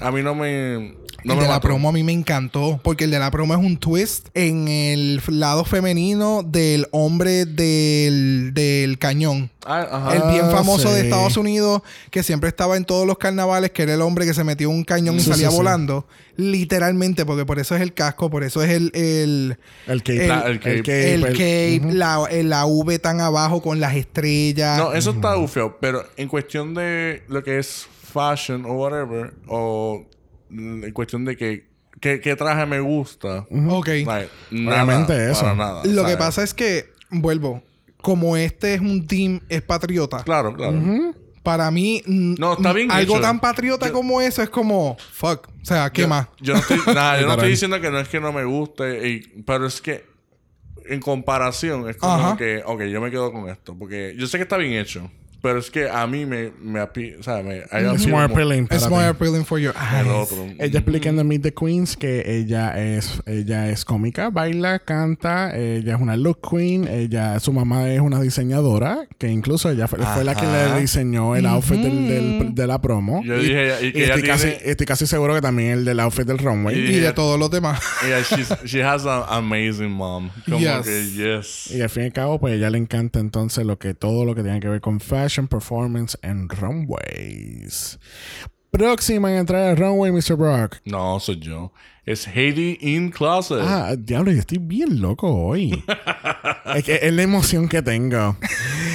[0.00, 0.94] a mí no me.
[1.24, 1.68] No el de la mató.
[1.68, 2.80] promo a mí me encantó.
[2.82, 8.50] Porque el de la promo es un twist en el lado femenino del hombre del,
[8.54, 9.50] del cañón.
[9.64, 10.16] Ah, ajá.
[10.16, 11.02] El bien Ah, famoso de.
[11.02, 14.42] Estados Unidos, que siempre estaba en todos los carnavales, que era el hombre que se
[14.44, 15.56] metió en un cañón y salía sí, sí.
[15.56, 16.06] volando.
[16.36, 19.56] Literalmente, porque por eso es el casco, por eso es el, el,
[19.86, 20.22] El cape.
[20.22, 21.14] El- La- el cape.
[21.14, 21.94] el el- cape, Ujú.
[21.94, 24.78] la, el- la V tan abajo con las estrellas.
[24.78, 30.04] No, eso está ufio, pero en cuestión de lo que es fashion o whatever, o
[30.52, 31.66] en cuestión de que
[32.00, 33.86] qué, qué traje me gusta, ok.
[33.88, 35.42] like, nada, Obviamente eso.
[35.42, 37.62] para nada, Lo que pasa es que, vuelvo,
[38.00, 40.22] como este es un team, es patriota.
[40.24, 40.80] Claro, claro.
[41.42, 43.22] Para mí, No, está bien algo hecho.
[43.22, 45.48] tan patriota Yo- como eso es como, fuck.
[45.48, 46.28] O sea, ¿qué yo, más?
[46.40, 49.08] Yo no estoy, nada, yo no estoy diciendo que no es que no me guste,
[49.08, 50.04] y- pero es que
[50.86, 52.36] en comparación es como Ajá.
[52.36, 55.10] que, ok, yo me quedo con esto, porque yo sé que está bien hecho,
[55.42, 57.58] pero es que a mí me, me api- o sea, me,
[57.94, 60.12] It's more appealing para It's more appealing for your el eyes.
[60.14, 60.46] otro.
[60.58, 65.54] Ella explica en The Meet the Queens que ella es, ella es cómica, baila, canta,
[65.56, 69.98] ella es una look queen, ella, su mamá es una diseñadora, que incluso ella fue,
[69.98, 73.22] fue la que le diseñó el outfit del, del- de la promo.
[73.24, 76.00] Yo dije, y que ella estoy, casi, tiene- estoy casi seguro que también el del
[76.00, 76.78] outfit del runway.
[76.78, 77.80] Y de todos los demás.
[78.06, 80.30] Yeah, she's, she has an amazing mom.
[80.44, 80.84] Como Yes.
[80.84, 81.70] que yes.
[81.74, 84.34] Y al fin y al cabo, pues ella le encanta entonces lo que todo lo
[84.34, 87.98] que tiene que ver con fashion, performance and runways.
[88.70, 90.36] Próxima en entrar al runway, Mr.
[90.36, 90.80] Brock.
[90.84, 91.72] No, soy yo.
[92.04, 93.60] Es Heidi in Closet.
[93.62, 95.84] Ah, diablo, yo estoy bien loco hoy.
[96.74, 98.36] es que es la emoción que tengo.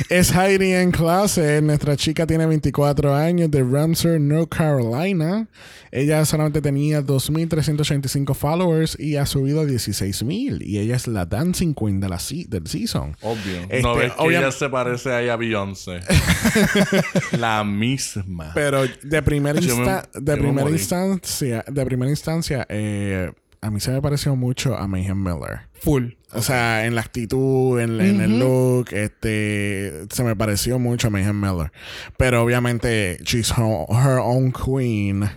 [0.10, 1.62] es Heidi en clase.
[1.62, 5.48] Nuestra chica tiene 24 años de Ramsey, North Carolina.
[5.90, 10.62] Ella solamente tenía 2.385 followers y ha subido a 16.000.
[10.66, 13.16] Y ella es la dancing queen de la se- del season.
[13.22, 13.62] Obvio.
[13.62, 16.02] Este, no ves que ella se parece a Beyoncé.
[17.40, 18.52] La misma.
[18.54, 22.96] Pero de primera, insta- de instancia, de primera instancia, eh,
[23.62, 25.62] a mí se me pareció mucho a Mayhem Miller.
[25.74, 26.14] Full.
[26.34, 31.10] O sea, en la actitud, en, en el look, este, se me pareció mucho a
[31.10, 31.72] Mayhem Miller.
[32.18, 35.30] Pero obviamente, she's her, her own queen.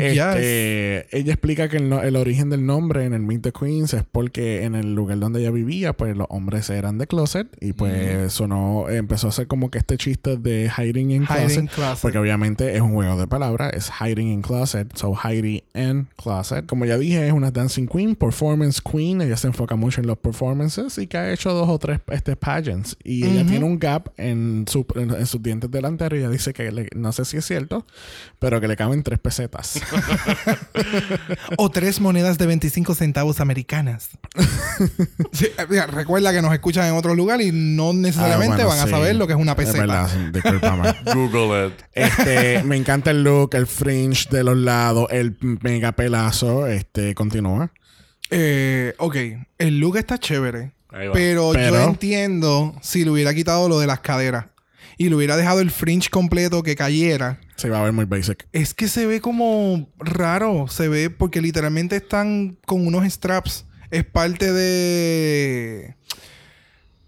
[0.00, 4.04] Este, Ella explica que el, el origen del nombre en el Meet the Queens es
[4.10, 8.32] porque en el lugar donde ella vivía, pues los hombres eran de closet y pues
[8.32, 11.50] sonó, empezó a hacer como que este chiste de hiding in closet.
[11.50, 11.98] Hiding closet.
[12.02, 16.66] Porque obviamente es un juego de palabras, es hiding in closet, so Heidi in closet.
[16.66, 20.18] Como ya dije, es una dancing queen, performance queen, ella se enfoca mucho en los
[20.18, 22.96] performances y que ha hecho dos o tres este, pageants.
[23.04, 26.52] Y ella tiene un gap en, su, en, en sus dientes delanteros y ella dice
[26.52, 27.86] que le- no sé si es cierto,
[28.38, 29.80] pero que le caben tres pesetas.
[31.56, 34.10] O tres monedas de 25 centavos americanas.
[35.32, 38.68] Sí, eh, mira, recuerda que nos escuchan en otro lugar y no necesariamente Ah, bueno,
[38.70, 40.06] van a saber lo que es una peseta.
[40.06, 40.94] Es discúlpame.
[41.14, 41.74] Google it.
[41.92, 46.66] Este, me encanta el look, el fringe de los lados, el mega pelazo.
[46.66, 47.70] Este, continúa.
[48.30, 49.16] Eh, ok,
[49.58, 50.72] el look está chévere.
[51.12, 54.46] Pero- yo entiendo si le hubiera quitado lo de las caderas
[55.00, 57.40] y le hubiera dejado el fringe completo que cayera.
[57.56, 58.46] Se va a ver muy basic.
[58.52, 60.68] Es que se ve como raro.
[60.68, 63.64] Se ve porque literalmente están con unos straps.
[63.90, 65.96] Es parte de.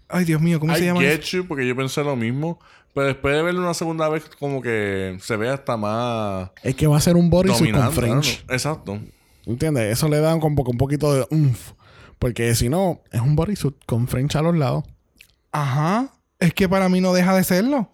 [0.09, 1.01] Ay, Dios mío, ¿cómo se llama?
[1.01, 2.59] get you, porque yo pensé lo mismo.
[2.95, 6.87] Pero después de verlo una segunda vez, como que se ve hasta más Es que
[6.87, 8.07] va a ser un bodysuit con.
[8.09, 8.21] ¿no?
[8.49, 8.99] Exacto.
[9.45, 9.91] ¿Entiendes?
[9.91, 11.73] Eso le da como que un poquito de umf.
[12.17, 14.83] Porque si no, es un bodysuit con fringe a los lados.
[15.51, 16.11] Ajá.
[16.43, 17.89] Es que para mí no deja de serlo.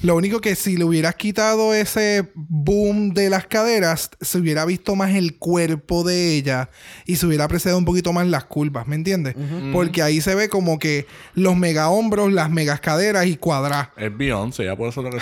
[0.00, 4.96] Lo único que si le hubieras quitado ese boom de las caderas, se hubiera visto
[4.96, 6.70] más el cuerpo de ella
[7.04, 9.36] y se hubiera apreciado un poquito más las curvas, ¿me entiendes?
[9.74, 13.90] Porque ahí se ve como que los mega hombros, las megas caderas y cuadras.
[13.98, 15.18] Es Beyoncé, ya por eso lo que.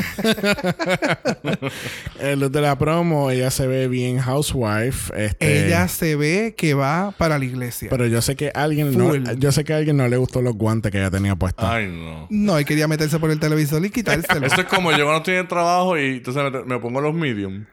[2.20, 5.12] el look de la promo, ella se ve bien housewife.
[5.16, 7.88] Este, Ella se ve que va para la iglesia.
[7.90, 10.42] Pero yo sé que a alguien no, yo sé que a alguien no le gustó
[10.42, 11.64] los guantes que ella tenía puestos.
[11.64, 12.26] Ay, no.
[12.30, 14.46] no, él quería meterse por el televisor y quitárselo.
[14.46, 17.14] Eso es como yo cuando estoy en el trabajo y entonces me, me pongo los
[17.14, 17.64] medium.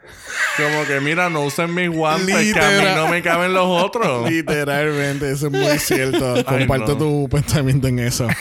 [0.58, 2.96] Como que, mira, no usen mis guantes, que a mí Literal.
[2.96, 4.30] no me caben los otros.
[4.32, 6.44] Literalmente, eso es muy cierto.
[6.46, 6.98] Comparto no.
[6.98, 8.28] tu pensamiento en eso.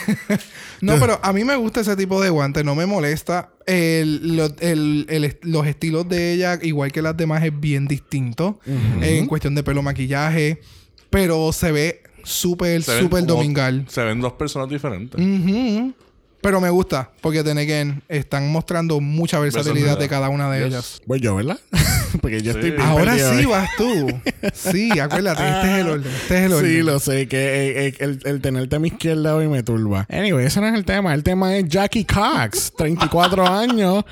[0.79, 3.49] No, pero a mí me gusta ese tipo de guante, no me molesta.
[3.67, 8.59] El- el- el- los estilos de ella, igual que las demás, es bien distinto.
[9.03, 10.61] En cuestión de pelo, maquillaje.
[11.09, 13.85] Pero se ve súper, súper domingal.
[13.89, 15.19] Se ven dos personas diferentes.
[16.47, 20.67] Pero me gusta, porque again, están mostrando mucha versatilidad de cada una de Yes.
[20.67, 21.01] ellas.
[21.05, 21.59] Voy yo, ¿verdad?
[22.21, 22.59] Porque yo Sí.
[22.59, 23.43] estoy bien Ahora sí hoy.
[23.45, 24.07] vas tú.
[24.53, 26.09] Sí, acuérdate, este es el orden.
[26.13, 26.71] Este es el orden.
[26.71, 30.05] Sí, lo sé, que eh, eh, el, el tenerte a mi izquierda hoy me turba.
[30.09, 31.13] Anyway, ese no es el tema.
[31.13, 34.05] El tema es Jackie Cox, 34 años.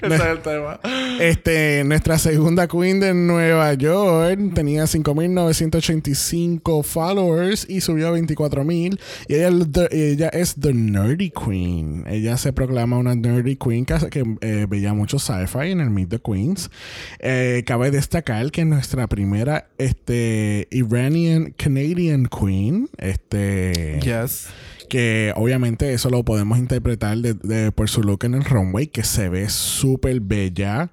[0.00, 0.80] Ese es el tema.
[1.20, 8.98] Este, nuestra segunda queen de Nueva York tenía 5.985 followers y subió a 24.000.
[9.28, 11.81] Y ella es The Nerdy Queen.
[12.06, 16.18] Ella se proclama una Nerdy Queen que, eh, veía mucho sci-fi en el Meet the
[16.20, 16.70] Queens.
[17.18, 24.48] Eh, cabe destacar que nuestra primera este, Iranian Canadian Queen, este, Yes.
[24.92, 29.04] Que obviamente eso lo podemos interpretar de, de- por su look en el runway que
[29.04, 30.90] se ve súper bella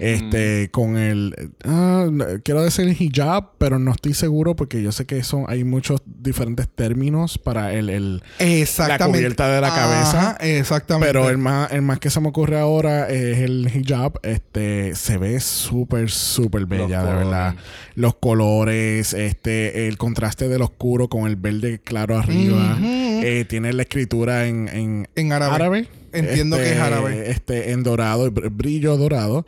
[0.00, 1.34] este con el
[1.64, 2.06] ah,
[2.44, 6.68] quiero decir hijab pero no estoy seguro porque yo sé que son hay muchos diferentes
[6.68, 9.04] términos para el, el- Exactamente.
[9.04, 10.30] La cubierta de la cabeza.
[10.32, 11.06] Ajá, exactamente.
[11.06, 15.16] pero el más el más que se me ocurre ahora es el hijab este se
[15.16, 17.18] ve súper súper bella de colores.
[17.28, 17.54] verdad
[17.94, 23.82] los colores este el contraste del oscuro con el verde claro arriba eh, tiene la
[23.82, 25.88] escritura en, en, En árabe.
[26.12, 27.30] Entiendo que es árabe.
[27.30, 29.46] Este, en dorado, br- brillo dorado.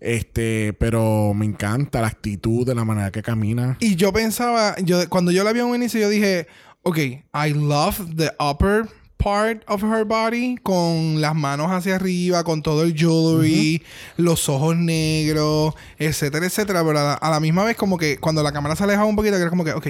[0.00, 3.76] Este, pero me encanta la actitud de la manera que camina.
[3.80, 6.48] Y yo pensaba, yo cuando yo la vi en un inicio, yo dije,
[6.82, 8.86] ok, I love the upper
[9.16, 13.80] part of her body, con las manos hacia arriba, con todo el jewelry,
[14.16, 16.84] los ojos negros, etcétera, etcétera.
[16.84, 19.14] Pero a la, a la misma vez, como que cuando la cámara se alejaba un
[19.14, 19.86] poquito, que era como que, ok,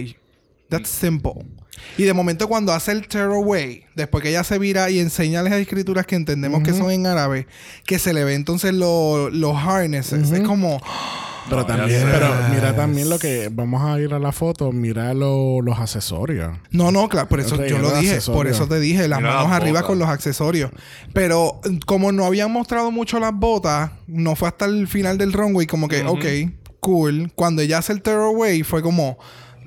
[0.79, 1.33] that's simple.
[1.99, 5.53] Y de momento cuando hace el tearaway, después que ella se vira y enseña las
[5.55, 7.47] escrituras que entendemos que son en árabe,
[7.87, 10.81] que se le ve entonces lo- los harnesses, es como...
[11.49, 15.13] Pero No, también, pero mira también lo que vamos a ir a la foto, mira
[15.13, 16.57] lo- los accesorios.
[16.71, 18.37] No, no, claro, por eso yo lo dije, accesorios.
[18.37, 20.71] por eso te dije, las Mira manos las arriba con los accesorios.
[21.13, 25.67] Pero como no habían mostrado mucho las botas, no fue hasta el final del runway
[25.67, 26.25] como que, ok,
[26.79, 27.33] cool.
[27.35, 29.19] Cuando ella hace el tearaway fue como,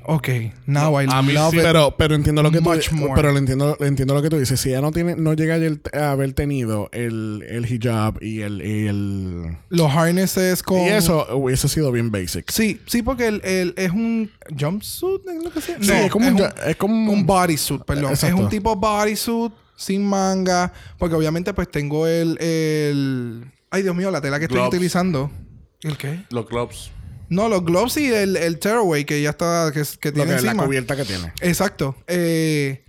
[0.07, 0.27] ok,
[0.67, 1.63] now I a mí love sí, it.
[1.63, 3.13] Pero, pero entiendo lo que tú Much more.
[3.15, 4.59] pero lo entiendo, entiendo lo que tú dices.
[4.59, 8.41] Si ella no tiene, no llega a ayer- a haber tenido el, el hijab y
[8.41, 10.79] el, y el Los harnesses con...
[10.79, 12.49] y eso hubiese sido bien basic.
[12.51, 15.77] Sí, sí, porque el, el- es un jumpsuit, ¿es lo que sea?
[15.81, 18.11] Sí, No, es como un, es como un bodysuit, perdón.
[18.11, 18.35] Exacto.
[18.37, 20.71] Es un tipo bodysuit sin manga.
[20.97, 22.37] Porque obviamente pues tengo el...
[22.41, 23.45] el...
[23.71, 24.73] Ay, Dios mío, la tela que estoy Gloves.
[24.75, 25.29] utilizando.
[25.81, 26.21] ¿El qué?
[26.29, 26.91] Los clubs.
[27.29, 29.71] No, los gloves y el, el tearaway que ya está...
[29.73, 30.65] Que, tiene que, la encima.
[30.65, 31.33] cubierta que tiene.
[31.41, 31.95] Exacto.
[32.07, 32.83] Eh,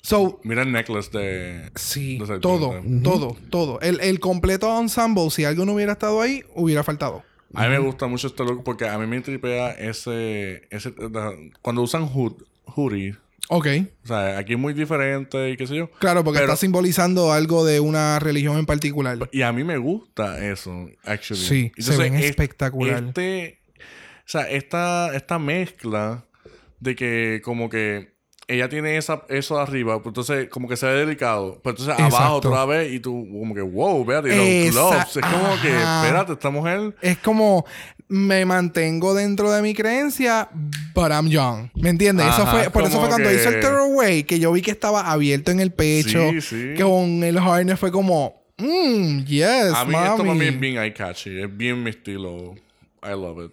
[0.00, 0.40] so...
[0.44, 1.70] Mira el necklace de.
[1.76, 3.80] Sí, de todo, todo, todo.
[3.80, 7.22] El, el completo ensemble, si algo no hubiera estado ahí, hubiera faltado.
[7.54, 10.62] A mí me gusta mucho este look porque a mí me tripea ese.
[10.70, 10.94] ese
[11.60, 12.32] cuando usan hood,
[12.64, 13.14] hoodie.
[13.48, 13.66] Ok.
[14.04, 15.90] O sea, aquí es muy diferente y qué sé yo.
[15.98, 19.28] Claro, porque Pero- está simbolizando algo de una religión en particular.
[19.32, 21.42] Y a mí me gusta eso, actually.
[21.42, 23.04] Sí, se ven es- espectacular.
[23.08, 23.58] Este,
[24.26, 26.24] sea, esta, esta mezcla
[26.80, 28.12] de que como que
[28.48, 31.60] ella tiene esa, eso arriba, pues entonces como que se ve delicado.
[31.62, 32.48] Pero entonces abajo Exacto.
[32.48, 35.16] otra vez y tú como que, wow, y los gloves.
[35.16, 36.02] Es como que, Ajá.
[36.04, 36.94] espérate, esta mujer...
[37.00, 37.64] Es como
[38.08, 40.50] me mantengo dentro de mi creencia,
[40.94, 41.70] but I'm young.
[41.74, 42.26] ¿Me entiendes?
[42.26, 45.10] Eso fue, por eso fue cuando que- hizo el tearaway que yo vi que estaba
[45.10, 46.30] abierto en el pecho.
[46.32, 46.56] Sí, sí.
[46.76, 50.08] Que con el harness fue como, mmm, yes, a mí mami.
[50.10, 51.40] esto mí es bien eye-catchy.
[51.40, 52.54] Es bien mi estilo.
[53.02, 53.52] I love it.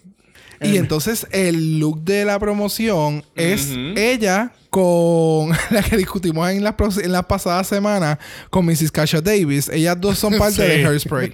[0.61, 6.75] Y entonces el look de la promoción es ella con la que discutimos en las,
[6.75, 8.17] pro- en las pasadas semanas
[8.49, 8.91] con Mrs.
[8.91, 9.67] Kasha Davis.
[9.69, 10.61] Ellas dos son parte Sí.
[10.61, 11.33] de Hairspray.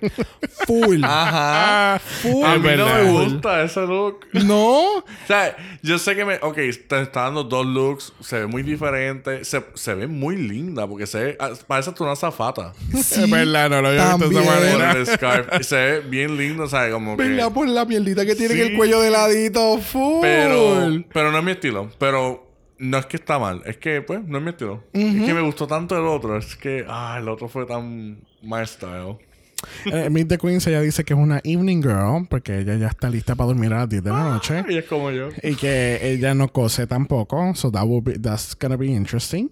[0.68, 1.04] Full.
[1.04, 2.00] Ajá.
[2.22, 2.46] Full.
[2.46, 4.20] a mí no me gusta ese look.
[4.34, 4.98] No.
[5.00, 6.36] O sea, yo sé que me.
[6.42, 6.56] Ok,
[6.88, 8.14] te está dando dos looks.
[8.22, 9.44] Se ve muy diferente.
[9.44, 11.38] Se, se ve muy linda porque se ve.
[11.40, 12.74] ah, Parece hasta una zafata.
[13.04, 14.78] Sí, es verdad, no lo había visto de esa también.
[14.78, 14.92] Manera.
[15.00, 15.48] el scarf.
[15.60, 16.94] Y se ve bien lindo, ¿sabes?
[16.94, 17.46] Como que.
[17.54, 18.68] Por la mierdita que tiene en Sí.
[18.72, 19.78] el cuello de ladito.
[19.80, 20.22] Full.
[20.22, 21.04] Pero.
[21.14, 21.90] Pero no es mi estilo.
[22.00, 22.45] Pero.
[22.78, 24.84] No es que está mal, es que, pues, no es mi estilo.
[24.94, 26.38] Es que me gustó tanto el otro.
[26.38, 29.18] Es que, ah, el otro fue tan my style.
[29.86, 33.10] Eh, Meet the Queens, ella dice que es una evening girl, porque ella ya está
[33.10, 34.64] lista para dormir a las 10 de la noche.
[34.68, 35.30] Y es como yo.
[35.42, 37.56] Y que ella no cose tampoco.
[37.56, 39.50] So that will be, that's gonna be interesting.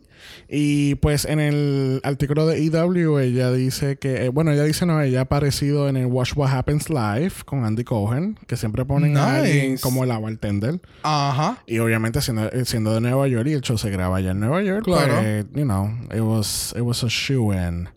[0.49, 5.01] Y pues en el artículo de EW ella dice que, eh, bueno, ella dice no,
[5.01, 9.17] ella ha aparecido en el Watch What Happens Live con Andy Cohen, que siempre ponen
[9.17, 9.81] a alguien Nice.
[9.81, 10.79] como la bartender.
[11.03, 11.57] Ajá.
[11.67, 14.39] Y obviamente siendo, eh, siendo de Nueva York y el show se graba allá en
[14.39, 15.15] Nueva York, Claro.
[15.19, 17.89] pues, you know, it was, it was a shoe in.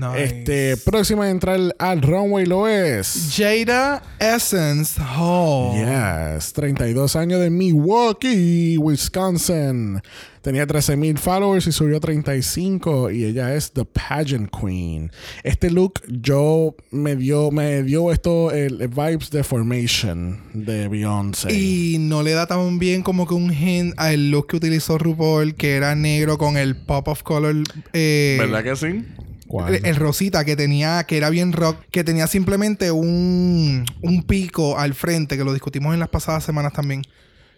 [0.00, 0.24] Nice.
[0.24, 3.34] Este, próxima a entrar al runway lo es.
[3.36, 5.74] Jada Essence Hall.
[5.76, 10.00] Yes, 32 años de Milwaukee, Wisconsin.
[10.42, 15.10] Tenía 13.000 followers y subió a 35 y ella es The Pageant Queen.
[15.42, 21.52] Este look yo me dio me dio esto el, el vibes de Formation de Beyoncé.
[21.52, 25.56] Y no le da tan bien como que un hint al look que utilizó RuPaul,
[25.56, 27.56] que era negro con el pop of color.
[27.92, 29.04] eh, ¿Verdad que sí?
[29.46, 29.74] ¿Cuál?
[29.74, 34.78] el, el rosita que tenía, que era bien rock, que tenía simplemente un, un pico
[34.78, 37.02] al frente, que lo discutimos en las pasadas semanas también.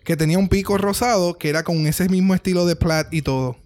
[0.05, 3.57] Que tenía un pico rosado, que era con ese mismo estilo de plat y todo.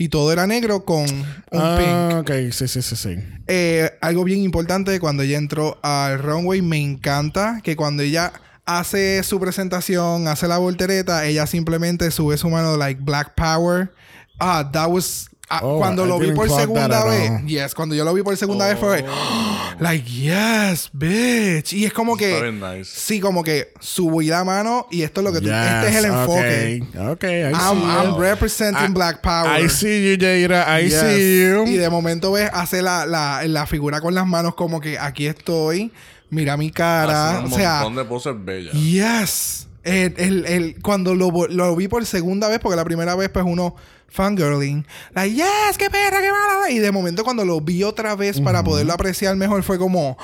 [0.00, 2.20] Y todo era negro con un ah, pink.
[2.20, 3.16] ok, sí, sí, sí, sí.
[3.48, 8.32] Eh, algo bien importante cuando ella entró al runway, me encanta que cuando ella
[8.64, 13.92] hace su presentación, hace la voltereta, ella simplemente sube su mano like Black Power.
[14.38, 15.27] Ah, that was.
[15.50, 18.36] Ah, Oh, cuando I lo vi por segunda vez, yes, cuando yo lo vi por
[18.36, 19.04] segunda vez fue
[19.80, 21.72] like, yes, bitch.
[21.72, 22.90] Y es como Está que, nice.
[22.94, 26.04] sí, como que subí la mano y esto es lo que tú, este es el
[26.06, 26.82] enfoque.
[26.98, 29.64] Ok, ok, I I'm, see I'm representing I- Black Power.
[29.64, 30.80] I see you, Jaira.
[30.80, 31.00] I Yes.
[31.00, 31.64] see you.
[31.66, 35.26] Y de momento ves, hace la, la, la figura con las manos como que aquí
[35.26, 35.92] estoy,
[36.30, 37.42] mira mi cara.
[37.44, 38.72] O sea, montón de poses bellas.
[38.74, 39.64] yes.
[39.84, 43.44] El, el- el- cuando lo, lo vi por segunda vez, porque la primera vez pues
[43.48, 43.74] uno
[44.08, 46.70] fangirling, like, yes, qué perra, qué mala.
[46.70, 50.16] Y de momento cuando lo vi otra vez para poderlo apreciar mejor fue como,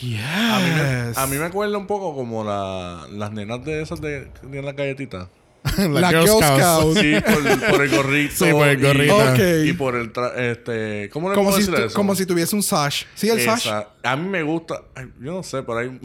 [0.00, 0.20] yes.
[0.24, 4.00] A mí, me, a mí me acuerda un poco como la, las nenas de esas
[4.00, 5.28] de, tienen las galletitas.
[5.78, 6.98] La Girl Scout.
[6.98, 8.44] Sí, por, por el gorrito.
[8.44, 9.64] Sí, por el y- gorrito.
[9.64, 10.12] Y, por el...
[10.12, 11.94] tra- este, ¿Cómo le Como puedo si, decir eso?
[11.96, 13.04] como si tuviese un sash.
[13.14, 13.68] Sí, el sash.
[14.02, 14.82] A mí me gusta...
[14.94, 15.98] ay, yo no sé, pero hay...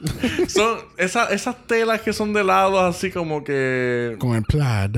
[0.48, 4.16] son esa- esas telas que son de lado así como que...
[4.18, 4.96] Con el plaid.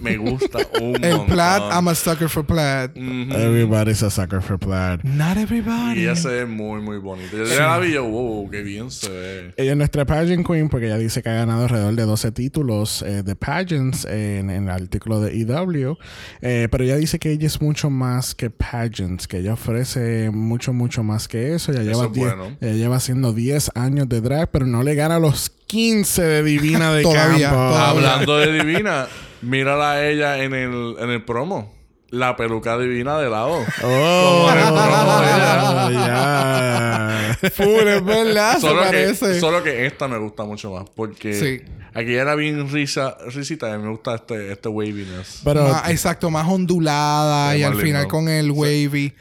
[0.00, 1.26] Me gusta un El montón.
[1.26, 2.90] plaid, I'm a sucker for plaid.
[2.96, 5.00] Everybody's a sucker for plaid.
[5.04, 6.00] Not everybody.
[6.00, 7.36] Y ella se ve muy, muy bonita.
[7.36, 9.54] Yo ya la vi yo, wow, qué bien se ve.
[9.56, 13.02] Ella es nuestra pageant queen porque ella dice que ha ganado alrededor de 12 títulos
[13.02, 15.96] eh, de pageants en, en el artículo de EW.
[16.42, 20.72] Eh, pero ella dice que ella es mucho más que pageants, que ella ofrece mucho,
[20.72, 21.72] mucho más que eso.
[21.72, 22.56] Ella, Eso lleva, es 10 bueno.
[22.60, 26.92] ella lleva haciendo 10 años de drag, pero no le gana los 15 de Divina
[26.92, 27.56] de Todavía, campo.
[27.62, 27.88] todavía.
[27.90, 29.06] Hablando de divina,
[29.44, 31.72] mírala a ella en el, en el promo.
[32.10, 33.64] La peluca divina de lado.
[33.82, 35.90] Oh, Como en el promo de ella.
[37.42, 37.50] ya.
[37.50, 39.40] Full, es verdad, se Solo que, parece.
[39.40, 40.84] solo que esta me gusta mucho más.
[40.94, 41.72] Porque Sí.
[41.92, 45.40] aquí era bien risa, risita y me gusta este, este waviness.
[45.44, 48.08] Pero Más- exacto, más ondulada Sí, y más al final lindo.
[48.14, 49.12] con el wavy.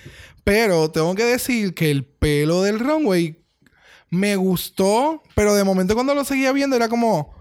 [0.43, 3.39] Pero tengo que decir que el pelo del runway
[4.09, 7.34] me gustó, pero de momento cuando lo seguía viendo era como,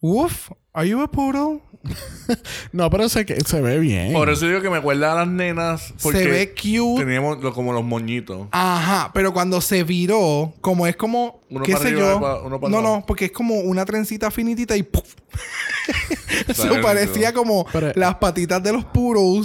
[0.00, 1.60] uff, ¿are you a poodle?
[2.72, 4.12] no, pero se, que- se ve bien.
[4.12, 5.94] Por eso digo que me acuerda a las nenas.
[6.02, 7.04] Porque Se ve cute.
[7.04, 8.48] Teníamos lo- como los moñitos.
[8.52, 12.20] Ajá, pero cuando se viró, como es como, Uno qué para sé arriba, yo.
[12.20, 12.96] pa- uno para no, abajo.
[12.96, 15.14] no, porque es como una trencita finitita y ¡puf!
[16.48, 18.84] Eso parecía como Pero- las patitas de los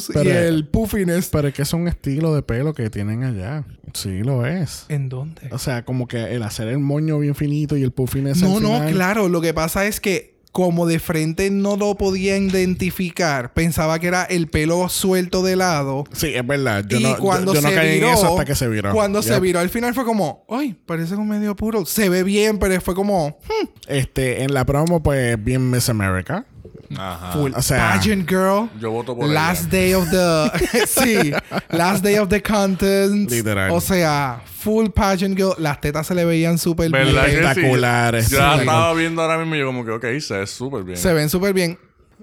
[0.09, 1.29] y Pero- el puffiness.
[1.29, 3.63] Pero es que es un estilo de pelo que tienen allá.
[3.93, 4.85] Sí, lo es.
[4.89, 5.49] ¿En dónde?
[5.51, 8.57] O sea, como que el hacer el moño bien finito y el puffin es No,
[8.57, 8.91] al no, final.
[8.93, 9.27] claro.
[9.29, 14.23] Lo que pasa es que como de frente no lo podía identificar, pensaba que era
[14.23, 16.03] el pelo suelto de lado.
[16.11, 16.83] Sí, es verdad.
[16.87, 18.91] Yo y no, cuando yo, se caí viró, en eso hasta que se viró.
[18.91, 21.85] Cuando se viró al final fue como, ay, parece como medio puro.
[21.85, 26.45] Se ve bien, pero fue como, hmm, Este, en la promo, pues, bien Miss America.
[26.97, 27.31] Ajá.
[27.33, 28.69] full o sea, pageant girl.
[28.79, 29.71] Yo voto por Last ella.
[29.71, 31.31] day of the sí,
[31.69, 33.13] last day of the contest.
[33.31, 33.71] Literal.
[33.71, 35.53] O sea, full pageant girl.
[35.57, 37.05] Las tetas se le veían súper bien.
[37.05, 37.37] ¿Verdad que sí?
[37.37, 38.29] Espectaculares.
[38.29, 40.97] Yo la estaba viendo ahora mismo y yo como que, ok, se ve súper bien.
[40.97, 41.77] Se ven súper bien.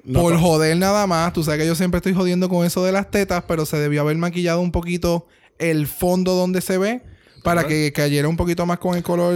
[0.05, 1.33] No, Por joder nada más.
[1.33, 4.01] Tú sabes que yo siempre estoy jodiendo con eso de las tetas, pero se debió
[4.03, 5.27] haber maquillado un poquito
[5.59, 7.03] el fondo donde se ve
[7.43, 9.35] para que cayera un poquito más con el color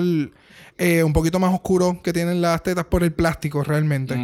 [0.78, 4.16] eh, un poquito más oscuro que tienen las tetas por el plástico realmente.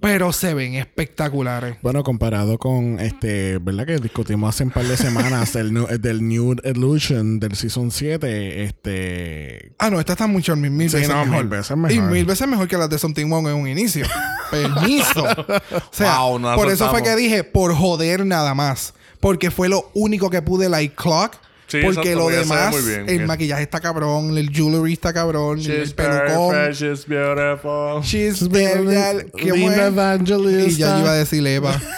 [0.00, 1.76] Pero se ven espectaculares.
[1.82, 3.86] Bueno, comparado con este, ¿verdad?
[3.86, 8.64] Que discutimos hace un par de semanas el, del Nude Illusion del Season 7.
[8.64, 9.72] Este.
[9.78, 11.38] Ah, no, esta está mucho mil, mil Sí, veces no, mejor.
[11.44, 11.92] mil veces mejor.
[11.92, 14.06] Y mil veces mejor que las de Something Wrong en un inicio.
[14.50, 15.24] Permiso.
[15.24, 18.94] O sea, Wow, no la por eso fue que dije, por joder nada más.
[19.20, 21.36] Porque fue lo único que pude like clock.
[21.72, 23.08] Sí, porque exacto, lo demás, muy bien.
[23.08, 26.70] el maquillaje está cabrón, el jewelry está cabrón, el She's very pelucón.
[26.72, 28.02] she's beautiful.
[28.02, 29.48] She's very- ¿qué?
[29.86, 30.70] Evangelista.
[30.70, 31.80] Y ya yo iba a decir Eva.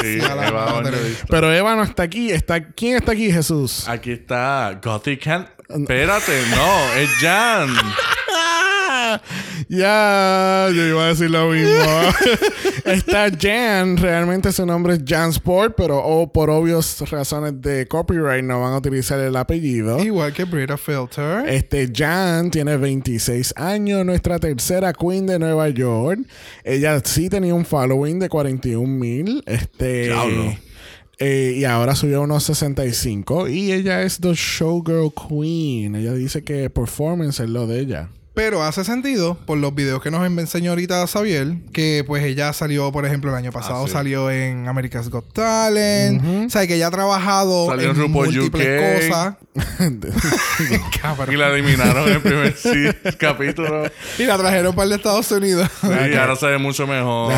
[0.00, 0.82] Sí, la Eva.
[1.28, 2.30] Pero Eva no está aquí.
[2.30, 3.88] Está, ¿Quién está aquí, Jesús?
[3.88, 5.48] Aquí está Gothic Hand.
[5.68, 7.70] Espérate, no, es Jan.
[9.68, 11.70] Ya, yo iba a decir lo mismo.
[12.84, 18.44] está Jan, realmente su nombre es Jan Sport, pero oh, por obvias razones de copyright
[18.44, 20.02] no van a utilizar el apellido.
[20.02, 21.48] Igual que Brita Filter.
[21.48, 26.20] Este Jan tiene 26 años, nuestra tercera queen de Nueva York.
[26.62, 29.42] Ella sí tenía un following de 41 mil.
[29.46, 30.10] Este.
[31.18, 33.48] Eh, y ahora subió a unos 65.
[33.48, 35.94] Y ella es The Showgirl Queen.
[35.94, 38.10] Ella dice que performance es lo de ella.
[38.34, 42.90] Pero hace sentido por los videos que nos enseñó ahorita Xavier, que pues ella salió,
[42.90, 43.92] por ejemplo, el año pasado sí.
[43.92, 46.46] salió en America's Got Talent.
[46.46, 49.08] O sea, que ella ha trabajado Salió en múltiples UK.
[49.08, 49.36] cosas.
[51.30, 52.86] Y la eliminaron en el primer sí,
[53.18, 53.84] capítulo.
[54.18, 55.68] Y la trajeron para el Estados Unidos.
[55.84, 57.32] Y ahora se ve mucho mejor.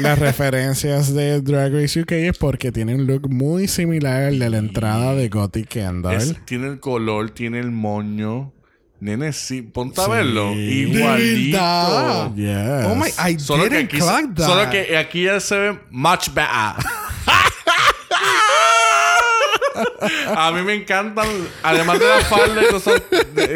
[0.00, 4.50] Las referencias de Drag Race UK es porque tiene un look muy similar al de
[4.50, 6.16] la entrada de Gothic Kendall.
[6.16, 8.52] Es- tiene el color, tiene el moño.
[9.02, 10.50] Nene, sí, ponte a verlo.
[10.50, 12.34] ¿De Igualito.
[12.36, 12.86] Yes.
[12.86, 14.46] Oh my, I Solo que, aquí, clock that.
[14.46, 16.76] solo que aquí ya se ve much better.
[20.36, 21.26] A mí me encantan,
[21.62, 23.02] además de la falda y, todas esas-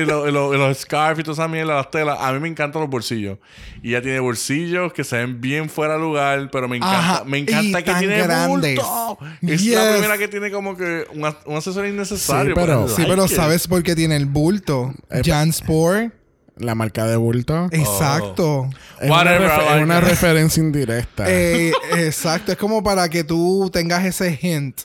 [0.01, 0.87] y lo- y lo- y los y
[1.23, 3.39] toda esa mierda, las telas, a mí me encantan los bolsillos.
[3.83, 7.25] Y ella tiene bolsillos que se ven bien fuera de lugar, pero me encanta, Ajá,
[7.25, 8.77] me encanta que tiene grandes.
[8.77, 9.19] bulto.
[9.43, 9.75] Es Yes.
[9.77, 12.55] la primera que tiene como que un, un accesorio innecesario.
[12.55, 13.29] Sí, pero- Sí, like pero.
[13.29, 14.93] ¿sabes por qué tiene el bulto?
[15.11, 16.13] Eh, Jan Sport.
[16.59, 17.69] La marca de bulto.
[17.71, 18.71] Exacto.
[18.99, 21.25] Es una, Whatever, refe- I like es una referencia indirecta.
[21.29, 22.53] Eh, exacto.
[22.53, 24.81] Es como para que tú tengas ese hint.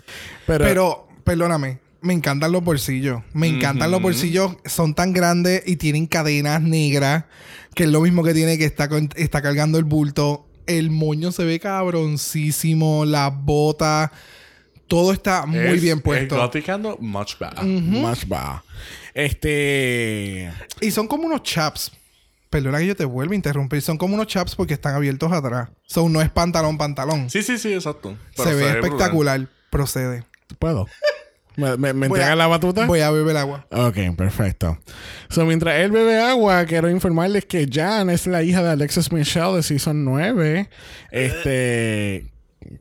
[0.46, 3.21] pero, Pero, perdóname, me encantan los bolsillos.
[3.34, 4.57] Me encantan los bolsillos.
[4.65, 7.23] Son tan grandes y tienen cadenas negras,
[7.73, 10.45] que es lo mismo que tiene que está, con- está cargando el bulto.
[10.67, 14.11] El moño se ve cabroncísimo, las botas,
[14.88, 16.36] todo está muy Es- bien Es puesto.
[16.36, 17.63] goticando much better.
[17.63, 18.63] más va.
[19.13, 20.51] Este.
[20.82, 21.91] Y son como unos chaps.
[22.49, 23.82] Perdona que yo te vuelva a interrumpir.
[23.82, 25.69] Son como unos chaps porque están abiertos atrás.
[25.88, 27.29] Son no es pantalón, pantalón.
[27.29, 28.17] Sí, sí, sí, exacto.
[28.36, 28.84] Pero se ve brutal.
[28.84, 29.47] espectacular.
[29.69, 30.25] Procede.
[30.59, 30.86] ¿Puedo?
[31.58, 32.86] ¿Me, me, a- la batuta?
[32.86, 33.66] Voy a beber agua.
[33.72, 34.78] Ok, perfecto.
[35.30, 39.56] So, mientras él bebe agua, quiero informarles que Jan es la hija de Alexis Michelle
[39.56, 40.70] de Season 9.
[41.12, 42.32] Este.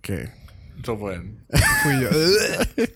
[0.03, 0.29] ¿Qué?
[0.83, 1.21] Eso fue.
[1.83, 2.09] Fui yo.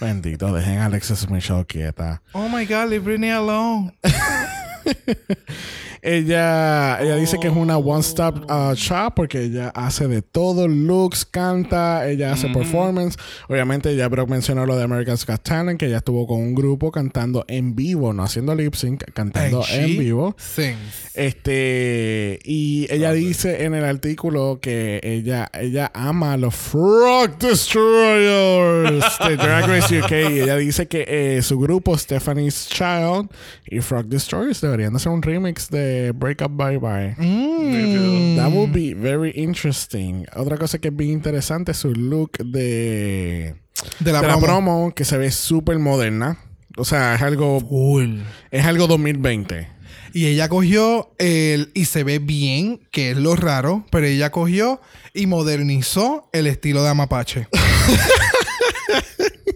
[0.00, 2.22] Bendito, dejen a Alexis Michelle quieta.
[2.32, 3.92] oh my God, leave Britney alone.
[6.02, 11.26] Ella, ella dice que es una one-stop uh, shop porque ella hace de todo, looks,
[11.26, 13.16] canta, ella hace performance.
[13.48, 16.90] Obviamente ya Brock mencionó lo de America's Got Talent, que ella estuvo con un grupo
[16.90, 20.34] cantando en vivo, no haciendo lip sync, cantando And en vivo.
[20.38, 21.10] Sings.
[21.14, 29.18] Este, y ella dice en el artículo que ella, ella ama a los Frog Destroyers
[29.26, 30.10] de Drag Race UK.
[30.30, 33.28] Y ella dice que eh, su grupo, Stephanie's Child
[33.66, 37.14] y Frog Destroyers, deberían de hacer un remix de Break Up Bye Bye.
[37.18, 38.36] Mm.
[38.36, 40.26] That would be very interesting.
[40.34, 43.54] Otra cosa que es bien interesante es su look de,
[44.00, 44.46] De la de promo.
[44.46, 46.38] promo, que se ve súper moderna.
[46.76, 48.22] O sea, es algo, Cool.
[48.50, 49.68] es algo 2020.
[50.12, 51.70] Y ella cogió el...
[51.74, 54.80] Y se ve bien, que es lo raro, pero ella cogió
[55.14, 57.46] y modernizó el estilo de Amapache.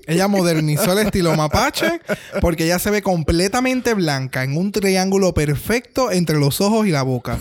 [0.07, 2.01] ella modernizó el estilo mapache
[2.41, 7.03] porque ella se ve completamente blanca en un triángulo perfecto entre los ojos y la
[7.03, 7.39] boca.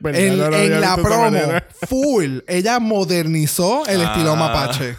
[0.00, 0.20] ¿Verdad?
[0.20, 1.38] En, No la promo,
[1.88, 4.36] full, ella modernizó el estilo Ah.
[4.36, 4.96] mapache.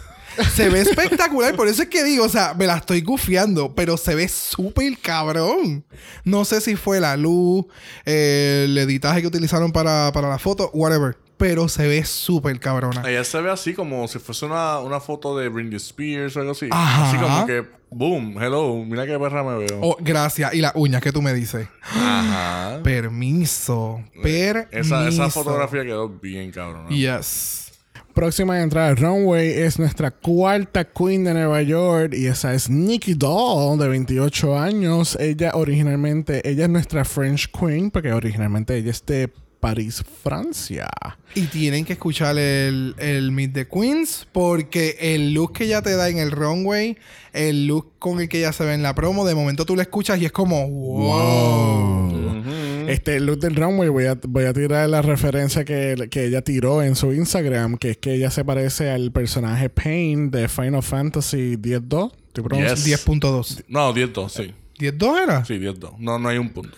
[0.54, 3.96] Se ve espectacular, por eso es que digo, o sea, me la estoy gufiando, pero
[3.96, 5.84] se ve súper cabrón.
[6.22, 7.64] No sé si fue la luz,
[8.06, 13.02] eh, el editaje que utilizaron para, para la foto, whatever, pero se ve súper cabrona.
[13.08, 16.52] Ella se ve así como si fuese una, una foto de Britney Spears o algo
[16.52, 16.68] así.
[16.70, 17.08] Ajá.
[17.08, 19.78] Así como que, boom, hello, mira qué perra me veo.
[19.80, 20.52] Oh, gracias.
[20.52, 21.68] Y las uñas que tú me dices.
[21.82, 22.80] Ajá.
[22.84, 24.04] Permiso.
[24.20, 24.68] Permiso.
[24.72, 26.88] Esa, esa fotografía quedó bien cabrón.
[26.88, 27.68] Yes.
[28.14, 33.14] Próxima entrada al runway es nuestra cuarta queen de Nueva York y esa es Nikki
[33.14, 35.16] Doll de 28 años.
[35.20, 40.88] Ella originalmente, ella es nuestra French queen porque originalmente ella es de París, Francia.
[41.34, 45.94] Y tienen que escuchar el, el Meet the Queens porque el look que ella te
[45.96, 46.96] da en el runway,
[47.32, 49.82] el look con el que ella se ve en la promo, de momento tú lo
[49.82, 52.44] escuchas y es como wow.
[52.88, 56.42] Este el look del runway voy a, voy a tirar la referencia que, que ella
[56.42, 60.82] tiró en su Instagram, que es que ella se parece al personaje Pain de Final
[60.82, 62.12] Fantasy X-2.
[62.28, 62.84] ¿Estoy pronunciando?
[62.84, 63.06] Yes.
[63.06, 63.64] 10.2.
[63.68, 64.54] No, 10-2, sí.
[64.78, 65.44] ¿10.2 era?
[65.44, 65.98] Sí, 10-2.
[65.98, 66.76] No, no hay un punto.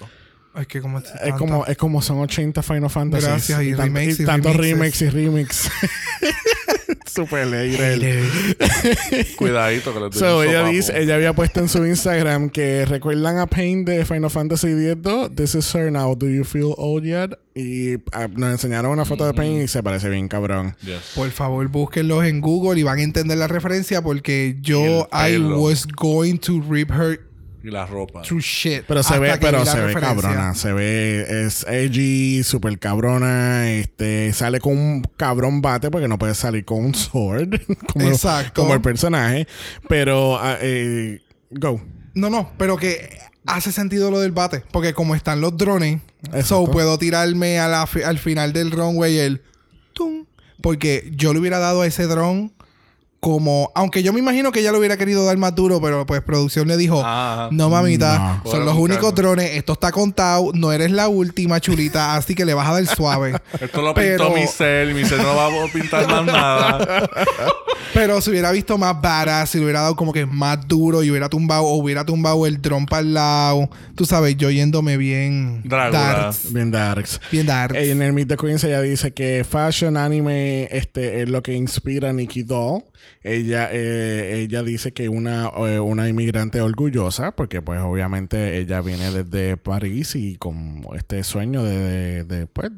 [0.54, 0.98] Es que como...
[0.98, 3.26] Es como, es como son 80 Final Fantasy.
[3.26, 5.12] Gracias, y remakes y tantos remixes.
[5.12, 5.70] remakes y remix.
[7.06, 8.20] Super leire.
[9.36, 13.46] Cuidadito que estoy So, ella dice, ella había puesto en su Instagram que recuerdan a
[13.46, 16.14] Pain de Final Fantasy X This is her now.
[16.14, 17.38] Do you feel old yet?
[17.54, 20.76] Y ah, nos enseñaron una foto de Pain y se parece bien cabrón.
[20.82, 21.12] Yes.
[21.14, 25.38] Por favor, búsquenlos en Google y van a entender la referencia porque yo Y I
[25.38, 27.29] was going to rip her
[27.62, 28.22] Y la ropa.
[28.22, 28.84] to shit.
[28.86, 30.54] Pero se ve, pero se ve cabrona.
[30.54, 33.70] Se ve, es edgy, super cabrona.
[33.70, 37.60] Este, sale con un cabrón bate porque no puede salir con un sword.
[37.92, 38.62] como, Exacto.
[38.62, 39.46] Como el personaje.
[39.88, 41.80] Pero, ah, eh, go.
[42.14, 44.62] No, no, pero que hace sentido lo del bate.
[44.72, 46.46] Porque como están los drones, Exacto.
[46.46, 49.42] so puedo tirarme a la fi- al final del runway el
[49.92, 50.24] tum.
[50.62, 52.52] Porque yo le hubiera dado a ese dron
[53.20, 53.70] como.
[53.74, 56.66] Aunque yo me imagino que ella lo hubiera querido dar más duro, pero pues producción
[56.68, 57.48] le dijo: Ajá.
[57.52, 58.50] No, mamita, No.
[58.50, 59.50] son los únicos drones.
[59.52, 60.50] Esto está contado.
[60.54, 63.34] No eres la última chulita, así que le vas a dar suave.
[63.60, 64.94] Esto lo Pero- pintó Michelle.
[64.94, 67.10] Michelle no va a pintar más nada.
[67.92, 71.10] Pero se hubiera visto más badass, si le hubiera dado como que más duro y
[71.10, 73.68] hubiera tumbado o hubiera tumbado el dron para el lado.
[73.96, 76.52] Tú sabes, yo yéndome bien darks.
[76.52, 77.20] Bien darks.
[77.32, 77.76] Bien darks.
[77.76, 81.54] Eh, En el Meet the Queens ella dice que fashion anime este, es lo que
[81.54, 82.84] inspira a Nikki Doll.
[83.22, 89.10] Ella, eh, ella dice que una, eh, una inmigrante orgullosa, porque pues obviamente ella viene
[89.10, 92.70] desde París y con este sueño de, de, de, pues,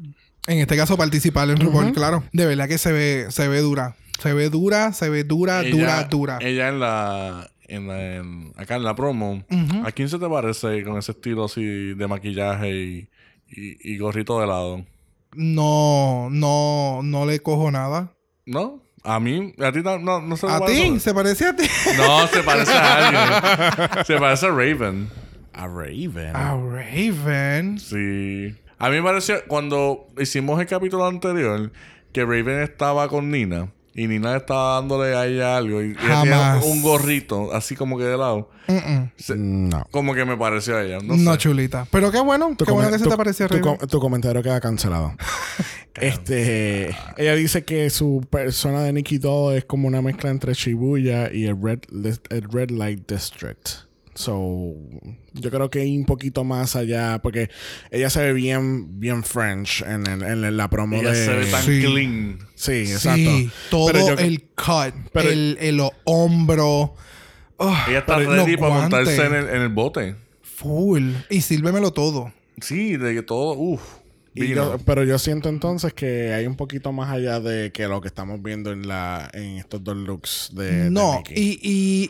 [0.47, 2.23] En este caso, participar en RuPaul, claro.
[2.33, 3.95] De verdad que se ve, se ve dura.
[4.21, 6.39] Se ve dura, se ve dura, Ella- dura, dura.
[6.41, 7.49] Ella en la.
[7.67, 9.43] En la en- acá en la promo.
[9.49, 9.85] Ujú.
[9.87, 11.63] ¿A quién se te parece con ese estilo así
[11.93, 13.09] de maquillaje y,
[13.49, 14.85] y, y gorrito de lado?
[15.33, 18.13] No, no, no le cojo nada.
[18.45, 18.82] ¿No?
[19.05, 20.81] A mí, a ti no, no, no se ¿A parece?
[20.91, 20.99] ti?
[20.99, 21.65] ¿Se parece a ti?
[21.97, 23.89] No, se parece a alguien.
[24.05, 25.09] se parece a Raven.
[25.53, 26.35] a Raven.
[26.35, 27.79] A Raven.
[27.79, 28.55] Sí.
[28.79, 31.71] A mí me pareció cuando hicimos el capítulo anterior
[32.13, 36.81] que Raven estaba con Nina y Nina estaba dándole a ella algo y tenía un
[36.81, 38.49] gorrito así como que de lado.
[39.17, 39.85] Se- No.
[39.91, 40.97] como que me pareció a ella.
[41.03, 41.37] No, No, sé.
[41.39, 41.85] chulita.
[41.91, 42.55] Pero qué bueno.
[42.57, 43.77] Tu Qué bueno que se te pareció a tu, Raven.
[43.77, 45.13] com- tu comentario queda cancelado.
[46.01, 51.31] Este, ella dice que su persona de Nikki Doll es como una mezcla entre Shibuya
[51.31, 51.79] y el Red,
[52.29, 53.69] el Red Light District.
[54.15, 54.75] So,
[55.33, 57.49] yo creo que hay un poquito más allá, porque
[57.89, 61.25] ella se ve bien, bien French en, el- en la promo Ella de.
[61.25, 61.81] se ve tan Sí.
[61.83, 62.39] clean.
[62.53, 63.17] Sí, exacto.
[63.17, 66.93] Sí, todo Pero yo- el cut, pero- el, el hombro.
[67.57, 70.15] Oh, Ella está ready para montarse en el, en el bote.
[70.43, 71.13] Full.
[71.31, 72.31] Y sírvemelo todo.
[72.61, 73.81] Sí, de que todo, uff.
[74.35, 78.01] Y yo- pero yo siento entonces que hay un poquito más allá de que lo
[78.01, 81.33] que estamos viendo en la en estos dos looks de, de no, Nikki.
[81.35, 81.59] y,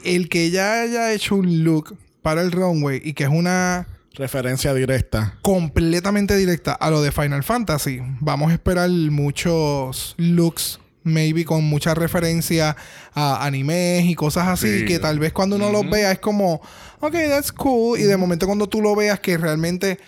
[0.04, 3.88] y el que ella haya hecho un look para el runway y que es una
[4.16, 5.38] Referencia directa.
[5.42, 8.00] completamente directa a lo de Final Fantasy.
[8.20, 12.76] Vamos a esperar muchos looks, maybe con mucha referencia
[13.14, 14.86] a animes y cosas así, Sí.
[14.86, 16.62] que tal vez cuando uno los vea es como,
[17.00, 20.00] ok, that's cool, y de momento cuando tú lo veas que realmente...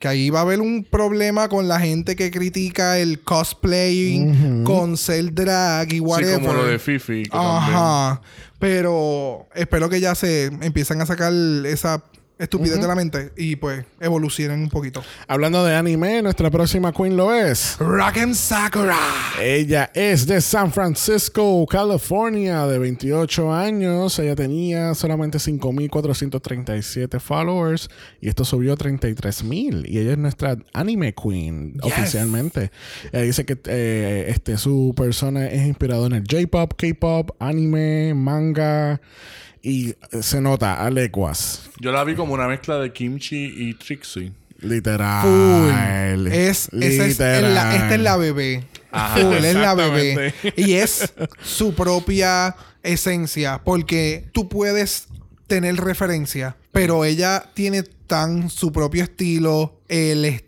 [0.00, 4.96] Que ahí va a haber un problema con la gente que critica el cosplaying con
[4.96, 7.24] ser drag y Sí, como lo de Fifi.
[7.24, 7.52] también.
[7.52, 8.22] Ajá.
[8.58, 11.32] Pero espero que ya se empiecen a sacar
[11.66, 12.02] esa
[12.40, 15.02] estupidez de la mente y pues evolucionen un poquito.
[15.28, 17.76] Hablando de anime, nuestra próxima queen lo es.
[17.78, 18.96] Rock'em Sakura.
[19.40, 24.18] Ella es de San Francisco, California, de 28 años.
[24.18, 27.88] Ella tenía solamente 5.437 followers
[28.20, 29.84] y esto subió a 33.000.
[29.88, 31.92] Y ella es nuestra anime queen Yes.
[31.92, 32.70] oficialmente.
[33.12, 39.00] Ella dice que eh, este, su persona es inspirado en el J-pop, K-pop, anime, manga
[39.62, 41.70] y eh, se nota a leguas.
[41.80, 44.32] Yo la vi como una mezcla de Kimchi y Trixie.
[44.60, 45.22] Literal.
[45.22, 46.26] Full.
[46.28, 47.54] Es, esa es, Literal.
[47.54, 48.64] la, esta es la bebé.
[48.90, 50.34] Ajá, Full, es la bebé.
[50.56, 53.60] Y es su propia esencia.
[53.64, 55.06] Porque tú puedes
[55.46, 59.80] tener referencia, pero ella tiene tan su propio estilo.
[59.88, 60.40] El,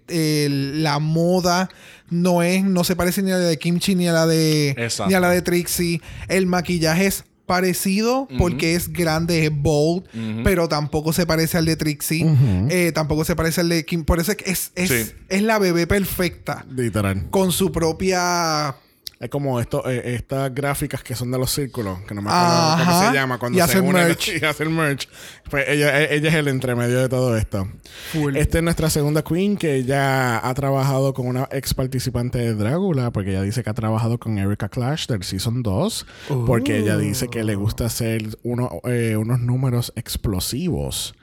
[0.83, 1.69] la moda
[2.11, 5.09] no es, no se parece ni a la de Kimchi ni a la de Exacto.
[5.09, 6.01] ni a la de Trixie.
[6.29, 10.05] El maquillaje es parecido porque es grande, es bold,
[10.45, 12.27] pero tampoco se parece al de Trixie.
[12.71, 14.05] Eh, tampoco se parece al de Kim.
[14.05, 15.13] Por eso es que es, es, Sí.
[15.29, 16.65] es la bebé perfecta.
[16.71, 17.29] Literal.
[17.31, 18.75] Con su propia
[19.23, 22.85] Es como esto, eh, estas gráficas que son de los círculos, que no me acuerdo
[22.85, 23.09] cómo Ajá.
[23.09, 24.29] se llama, cuando Y se hacen unen merch.
[24.43, 25.09] y hacen merch.
[25.49, 27.69] Pues ella, eh, ella es el entremedio de todo esto.
[28.11, 28.37] Full.
[28.37, 33.13] Esta es nuestra segunda queen que ella ha trabajado con una ex participante de Drácula,
[33.13, 36.07] porque ella dice que ha trabajado con Erika Clash del Season 2,
[36.45, 41.15] porque ella dice que le gusta hacer uno, eh, unos números explosivos.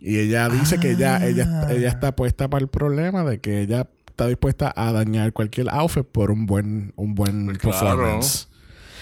[0.00, 3.86] Y ella dice que ella, ella, ella está puesta para el problema de que ella
[4.14, 7.78] está dispuesta a dañar cualquier outfit por un buen, un buen Pues Claro.
[7.98, 8.46] performance.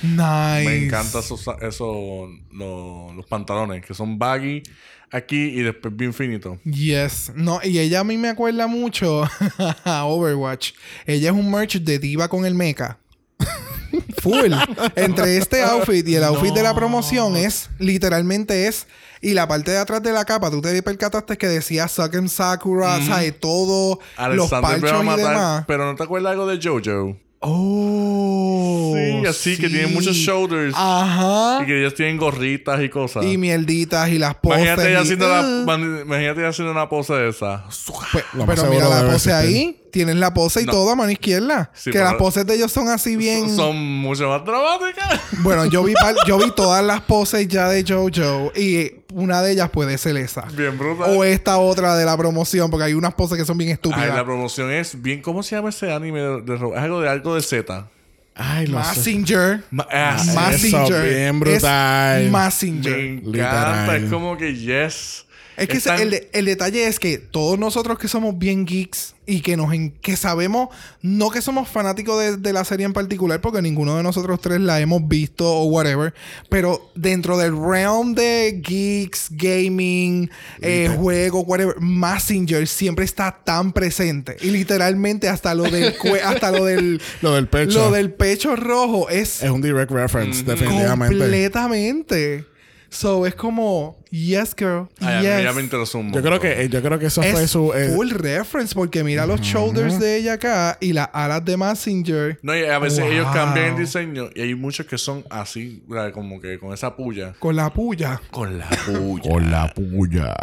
[0.02, 0.64] Nice.
[0.64, 4.62] Me encantan esos, esos los, los pantalones que son baggy
[5.10, 6.58] aquí y después bien finitos.
[6.64, 7.30] Yes.
[7.36, 9.22] No, y ella a mí me acuerda mucho
[9.84, 10.72] a Overwatch.
[11.06, 12.98] Ella es un merch de diva con el mecha.
[14.22, 14.52] Full.
[14.96, 18.86] Entre este outfit y el outfit de la promoción es, literalmente es,
[19.22, 22.96] y la parte de atrás de la capa, tú te percataste que decía Suck Sakura,
[22.96, 23.98] o sea, de todo,
[24.32, 25.64] los Alexander me va a parchos y matar, demás.
[25.66, 27.16] pero ¿no te acuerdas algo de Jojo?
[27.44, 28.94] Oh.
[28.94, 31.60] sí, así que tiene muchos shoulders Ajá.
[31.62, 33.24] y que ellos tienen gorritas y cosas.
[33.24, 34.60] Y mierditas y las poses.
[34.62, 35.64] Imagínate ella y- haciendo, la, Uh.
[35.66, 37.64] man- imagínate ella haciendo una pose de esa.
[38.12, 39.32] Pues, pero mira la pose existir.
[39.34, 39.78] ahí.
[39.92, 40.72] Tienes la pose y No.
[40.72, 41.70] todo a mano izquierda.
[41.74, 43.54] Sí, que las poses de ellos son así bien.
[43.54, 45.20] Son mucho más dramáticas.
[45.42, 48.52] Bueno, yo vi, par- yo vi todas las poses ya de JoJo.
[48.56, 50.42] Y una de ellas puede ser esa.
[50.56, 51.10] Bien brutal.
[51.16, 52.70] O esta otra de la promoción.
[52.70, 54.14] Porque hay unas poses que son bien Ay, estúpidas.
[54.14, 55.22] la promoción es bien.
[55.22, 57.86] ¿Cómo se llama ese anime de, de Es algo de algo de Z.
[58.34, 58.88] Ay, lo sé.
[58.88, 59.62] Massinger.
[59.70, 60.22] Ma- ah.
[60.34, 61.02] Massinger.
[61.08, 62.30] bien Es brutal.
[62.30, 62.96] Massinger.
[62.96, 63.30] Me encanta.
[63.30, 64.04] Literal.
[64.04, 65.26] Es como que yes.
[65.56, 69.14] Es que Están- el, de- el detalle es que todos nosotros que somos bien geeks
[69.26, 70.70] y que nos en- que sabemos,
[71.02, 74.60] no que somos fanáticos de, de la serie en particular, porque ninguno de nosotros tres
[74.60, 76.14] la hemos visto o whatever,
[76.48, 80.30] pero dentro del realm de geeks, gaming,
[80.62, 84.36] eh, juego, whatever, Messenger siempre está tan presente.
[84.40, 85.94] Y literalmente hasta lo del
[86.24, 87.78] hasta lo del Lo del pecho.
[87.78, 91.14] lo del pecho rojo es Es un direct reference, definitivamente.
[91.18, 92.46] completamente.
[92.90, 94.88] So es como, yes, girl.
[95.00, 95.42] Ay, yes.
[95.42, 97.72] ya me interesó un Yo creo que, yo creo que eso fue su.
[97.72, 102.38] eh, full reference porque mira los shoulders de ella acá y las alas de Messenger.
[102.42, 103.10] No, y a veces Wow.
[103.10, 105.82] ellos cambian el diseño y hay muchos que son así,
[106.12, 107.34] como que con esa puya.
[107.38, 108.20] Con la puya.
[108.30, 109.30] Con la puya.
[109.30, 110.34] Con la puya.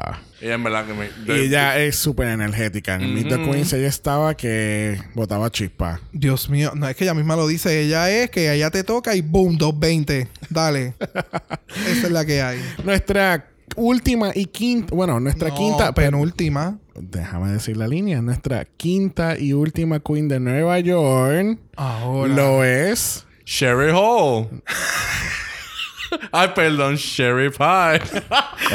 [0.42, 1.10] Ella en verdad que me.
[1.36, 2.96] Y ella es súper energética.
[2.96, 6.00] En Meet the Queens ella estaba que botaba chispa.
[6.14, 7.82] Dios mío, no es que ella misma lo dice.
[7.82, 10.30] Ella es que ella te toca y boom, 220.
[10.50, 10.94] Dale.
[11.88, 12.58] Esa es la que hay.
[12.86, 14.94] Nuestra última y quinta.
[14.96, 15.94] Bueno, nuestra No, quinta.
[15.94, 16.78] Pero penúltima.
[16.96, 18.22] déjame decir la línea.
[18.22, 22.34] Nuestra quinta y última queen de Nueva York Ahora.
[22.34, 23.26] lo es.
[23.46, 24.48] Sherry Hall.
[26.32, 28.02] Ay, perdón, Sherry Pie.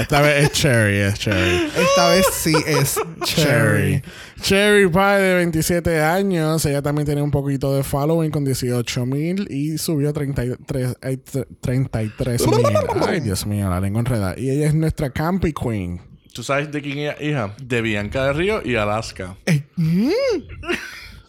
[0.01, 1.67] Esta vez es Cherry, es Cherry.
[1.77, 4.03] Esta vez sí es Cherry.
[4.45, 4.87] Cherry.
[4.89, 6.65] Pie de 27 años.
[6.67, 11.47] Ella también tiene un poquito de following con 18 mil y subió 33 ay, tre-
[11.61, 12.67] 33 mil.
[13.09, 14.35] Ay, Dios mío, la lengua enredada.
[14.39, 16.01] Y ella es nuestra Campy Queen.
[16.35, 17.55] ¿Tú sabes de quién es hija?
[17.63, 19.37] De Bianca de Río y Alaska.
[19.47, 20.11] Eh, mm.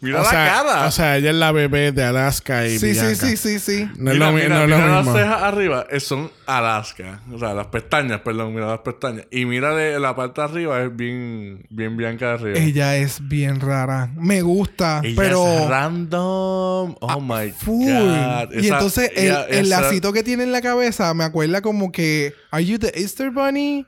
[0.06, 0.86] Mira o la sea, cara.
[0.86, 3.14] O sea, ella es la bebé de Alaska y Sí, sí, Bianca.
[3.26, 3.90] sí, sí, sí.
[3.98, 5.12] No es mira, lo, mi- mira, no es lo mira mismo.
[5.12, 7.20] las cejas arriba, eh, son Alaska.
[7.32, 9.26] O sea, las pestañas, perdón, mira las pestañas.
[9.30, 12.54] Y mira de la parte de arriba es bien, bien Bianca de Río.
[12.56, 14.10] Ella es bien rara.
[14.16, 15.46] Me gusta, Ella pero.
[15.46, 16.94] es random.
[17.00, 17.86] Oh my Full.
[17.86, 18.52] god.
[18.54, 21.60] y Esa- entonces el, ella- el esa- lacito que tiene en la cabeza me acuerda
[21.60, 23.86] como que ¿Are you the Easter Bunny?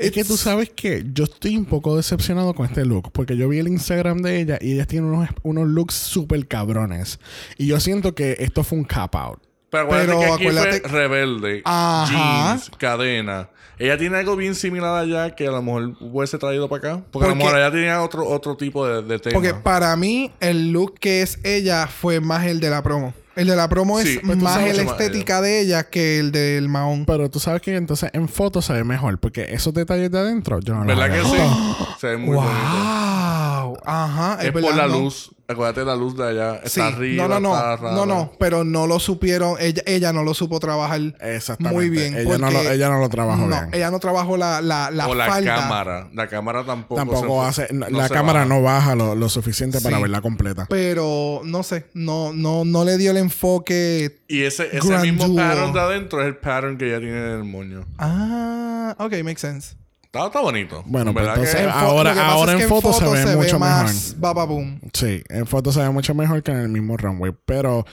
[0.00, 3.12] Es que tú sabes que yo estoy un poco decepcionado con este look.
[3.12, 7.18] Porque yo vi el Instagram de ella y ella tiene unos, unos looks súper cabrones.
[7.58, 9.38] Y yo siento que esto fue un cap out.
[9.70, 11.62] Pero acuérdate Pero que aquí acuérdate- fue rebelde.
[11.64, 12.54] Ajá.
[12.56, 13.50] Jeans, cadena.
[13.78, 17.04] Ella tiene algo bien similar allá que a lo mejor hubiese traído para acá.
[17.10, 19.34] Porque, a lo mejor allá tenía otro, otro tipo de, de tema.
[19.34, 23.14] Porque para mí el look que es ella fue más el de la promo.
[23.40, 26.30] El de la promo Sí, es pues más la más estética de ella que el
[26.32, 27.06] del Mahón.
[27.06, 29.18] Pero tú sabes que entonces en fotos se ve mejor.
[29.18, 31.32] Porque esos detalles de adentro yo no los ¿Verdad que sí?
[31.32, 31.88] visto.
[32.00, 32.52] Se ve muy bonito.
[32.52, 33.78] ¡Wow!
[33.84, 34.38] Ajá.
[34.42, 35.00] Es por verdad, la no.
[35.00, 35.30] luz.
[35.50, 36.60] Acuérdate la luz de allá.
[36.64, 37.26] Sí, Está arriba.
[37.28, 37.94] no, no, está no, rara.
[37.96, 41.74] no, no, pero no lo supieron, ella, ella no lo supo trabajar Exactamente.
[41.76, 42.16] muy bien.
[42.16, 43.68] Ella no, lo, ella no lo trabajó no, bien.
[43.72, 45.56] ella no trabajó la, la, la o la falda.
[45.56, 46.08] cámara.
[46.14, 46.94] La cámara tampoco.
[46.96, 47.74] Tampoco se- hace.
[47.74, 48.48] no la cámara baja.
[48.54, 50.66] no baja lo, lo suficiente para verla completa.
[50.70, 54.20] Pero no sé, no, no, no le dio el enfoque.
[54.28, 57.44] Y ese, ese mismo pattern de adentro es el pattern que ella tiene en el
[57.44, 57.84] moño.
[57.98, 59.74] Ah, ok, makes sense.
[60.12, 60.82] Está, está bonito.
[60.86, 63.58] Bueno, pues ¿Verdad que- entonces- En Ahora- que ahora que en foto se ve mucho
[63.60, 64.80] más Baba boom.
[64.92, 67.32] Sí, en fotos se ve mucho mejor que en el mismo runway.
[67.46, 67.84] Pero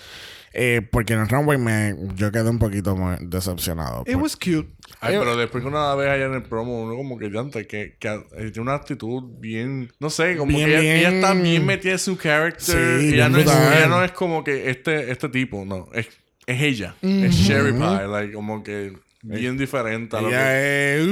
[0.60, 4.04] Eh, porque en el runway me, yo quedé un poquito muy decepcionado.
[4.08, 4.68] It was cute.
[5.02, 7.68] Ay, pero después que una vez allá en el promo, uno como que ya antes,
[7.68, 11.22] que, que eh, tiene una actitud bien, no sé, como Bien, que ella, ella bien-
[11.22, 13.00] está bien metida en su character.
[13.02, 16.08] Sí, ella, no es, ella no es como que este, este tipo, no, es,
[16.48, 16.96] es ella.
[17.04, 20.34] Es Sherry Pie, like, como que bien diferente a lo que...
[20.34, 21.08] Ella es...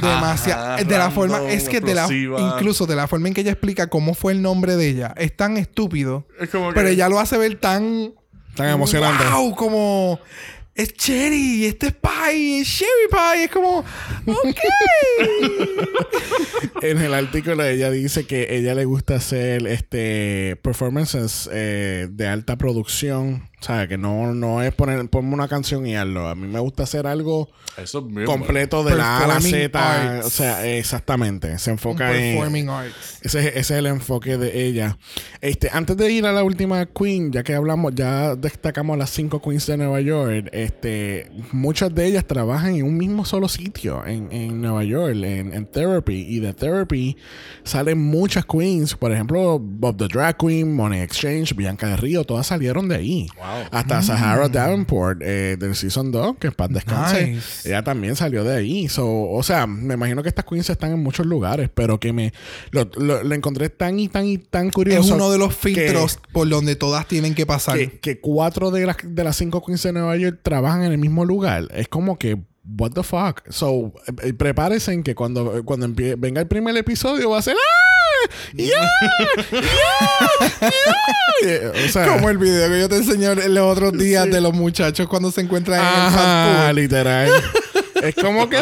[0.00, 0.84] Demasiado.
[0.84, 1.50] De la forma.
[1.50, 2.08] Es que de la.
[2.10, 5.14] Incluso de la forma en que ella explica cómo fue el nombre de ella.
[5.16, 6.26] Es tan estúpido.
[6.40, 6.74] Es como que...
[6.74, 8.14] Pero ella lo hace ver tan.
[8.54, 9.24] Tan emocionante.
[9.24, 9.54] ¡Wow!
[9.54, 10.20] Como.
[10.74, 13.44] Es Cherry, este es Pie, es Sherry Pie.
[13.44, 13.78] Es como.
[13.78, 14.56] Ok.
[16.82, 22.56] En el artículo ella dice que ella le gusta hacer este performances eh, de alta
[22.56, 23.48] producción.
[23.58, 26.28] O sea, que no, no es poner ponme una canción y hazlo.
[26.28, 27.48] A mí me gusta hacer algo
[27.82, 29.70] Eso es bien completo de la A a la Z.
[30.18, 30.26] arts.
[30.26, 31.58] O sea, exactamente.
[31.58, 32.34] Se enfoca en.
[32.36, 33.18] Performing arts.
[33.22, 34.98] Ese, es- ese es el enfoque de ella.
[35.40, 39.40] Este, antes de ir a la última queen, ya que hablamos, ya destacamos las cinco
[39.40, 40.48] queens de Nueva York.
[40.52, 45.54] Este, muchas de ellas trabajan en un mismo solo sitio en, en Nueva York, en,
[45.54, 46.26] en Therapy.
[46.28, 47.16] Y de Therapy
[47.64, 48.94] salen muchas queens.
[48.94, 53.28] Por ejemplo, Bob the Drag Queen, Money Exchange, Bianca de Río, todas salieron de ahí.
[53.36, 53.45] Wow.
[53.70, 57.26] Hasta Sahara Davenport eh, del Season 2, que en paz descanse.
[57.32, 57.68] Nice.
[57.68, 58.88] Ella también salió de ahí.
[58.88, 62.32] So, o sea, me imagino que estas queens están en muchos lugares, pero que me
[62.70, 65.00] lo, lo- lo encontré tan y tan y tan curioso.
[65.08, 67.76] Es uno de los que- filtros por donde todas tienen que pasar.
[67.78, 70.98] Que, que cuatro de las, de las cinco queens de Nueva York trabajan en el
[70.98, 71.68] mismo lugar.
[71.74, 72.36] Es como que.
[72.78, 73.42] What the fuck?
[73.48, 77.42] So, eh, eh, prepárense en que cuando, cuando empie- venga el primer episodio va a
[77.42, 77.95] ser ¡Ah!
[78.54, 78.66] ¡Yeah!
[79.52, 80.70] ¡Yeah!
[81.42, 81.72] ¡Yeah!
[81.84, 85.06] O sea, Como el video que yo te enseñé los otros días de los muchachos
[85.08, 86.74] cuando se encuentran en el Ajá, fast food.
[86.76, 87.30] literal.
[88.02, 88.58] es como que.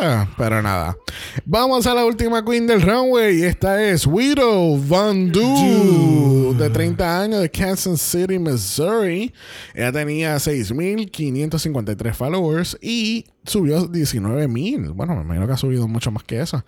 [0.00, 0.96] ah, Pero nada.
[1.44, 3.42] Vamos a la última queen del runway.
[3.44, 9.32] Esta es Widow Van Du, de 30 años, de Kansas City, Missouri.
[9.74, 14.92] Ella tenía 6.553 followers y subió 19.000.
[14.94, 16.64] Bueno, me imagino que ha subido mucho más que eso.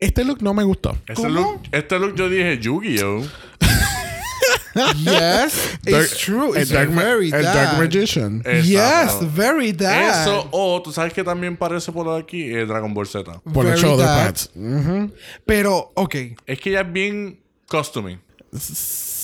[0.00, 0.96] Este look no me gustó.
[1.06, 3.22] Este look, este look yo dije Yu-Gi-Oh!
[4.96, 6.54] Yes, Dark- it's true.
[6.54, 7.54] el It's Dark, very el that.
[7.54, 8.40] Dark Magician.
[8.44, 9.28] Yes, Exacto.
[9.34, 10.22] very that.
[10.22, 13.40] Eso, o tú sabes que también parece por aquí el Dragon Ball Z.
[13.52, 14.26] Por el Very shoulder that.
[14.26, 14.50] pads.
[14.54, 15.10] Ujú.
[15.44, 16.14] Pero, ok.
[16.46, 18.20] Es que ella es bien costuming.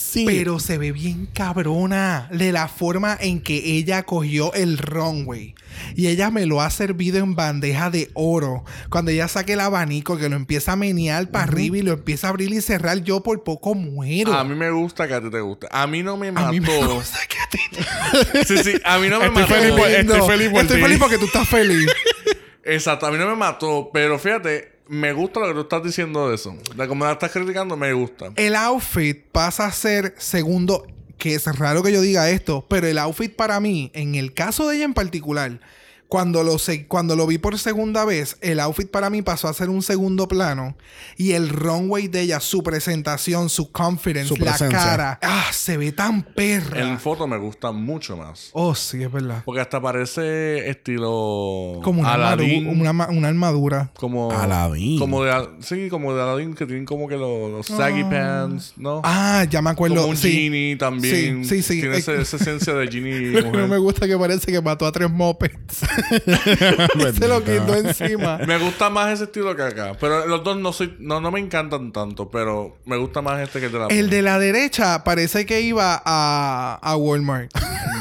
[0.08, 0.24] Sí.
[0.26, 5.54] Pero se ve bien cabrona de la forma en que ella cogió el runway.
[5.94, 8.64] Y ella me lo ha servido en bandeja de oro.
[8.88, 12.28] Cuando ella saque el abanico, que lo empieza a menear para arriba y lo empieza
[12.28, 14.32] a abrir y cerrar, yo por poco muero.
[14.32, 15.66] A mí me gusta que a ti te guste.
[15.70, 16.52] A mí no me A mató.
[16.52, 19.54] mí me gusta que a ti Sí, sí, a mí no me Estoy mató.
[19.54, 20.14] feliz por- Lindo.
[20.14, 20.82] estoy feliz por Estoy ti.
[20.82, 21.90] feliz porque tú estás feliz.
[22.64, 23.90] Exacto, a mí no me mató.
[23.92, 26.56] Pero fíjate, me gusta lo que tú estás diciendo de eso.
[26.74, 28.32] De cómo la estás criticando, me gusta.
[28.36, 30.86] el outfit pasa a ser segundo,
[31.18, 34.68] que es raro que yo diga esto, pero el outfit para mí, en el caso
[34.68, 35.60] de ella en particular,
[36.08, 39.52] cuando lo, se- cuando lo vi por segunda vez, el outfit para mí pasó a
[39.54, 40.76] ser un segundo plano
[41.16, 44.78] y el runway de ella, su presentación, su confidence, Su la presencia.
[44.78, 46.80] cara, ah, se ve tan perra.
[46.80, 48.50] En foto me gusta mucho más.
[48.52, 49.42] Oh, sí, es verdad.
[49.44, 51.80] Porque hasta parece estilo.
[51.82, 52.68] Como una, Aladdin.
[52.68, 53.90] armadura, una, una armadura.
[53.96, 54.30] Como.
[54.32, 54.98] Aladdin.
[54.98, 55.48] Como de.
[55.60, 59.00] Sí, como de Aladdin que tienen como que los, los saggy pants, ¿no?
[59.04, 59.96] Ah, ya me acuerdo.
[59.96, 60.30] como un sí.
[60.32, 61.44] genie también.
[61.44, 61.80] Sí, sí, sí.
[61.80, 63.30] Tiene Eh, esa, esa esencia de genie.
[63.42, 63.56] Mujer.
[63.62, 65.80] no me gusta que parece que mató a tres mopeds.
[67.18, 68.38] se lo quitó encima.
[68.38, 69.96] Me gusta más ese estilo que acá.
[70.00, 73.60] Pero los dos no soy, no, no me encantan tanto, pero me gusta más este
[73.60, 77.50] que el de la El de la derecha parece que iba a, a Walmart.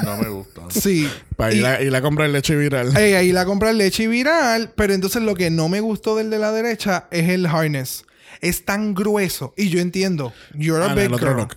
[0.04, 0.62] No me gusta.
[0.70, 1.08] Sí.
[1.38, 2.98] Para Y- ir a, ir a comprar leche viral.
[2.98, 6.39] Ey, ahí la compra leche viral, pero entonces lo que no me gustó del de
[6.39, 8.04] la derecha es el harness.
[8.41, 9.54] Es tan grueso.
[9.56, 10.34] Y yo entiendo.
[10.56, 11.48] You're a Ah, big girl.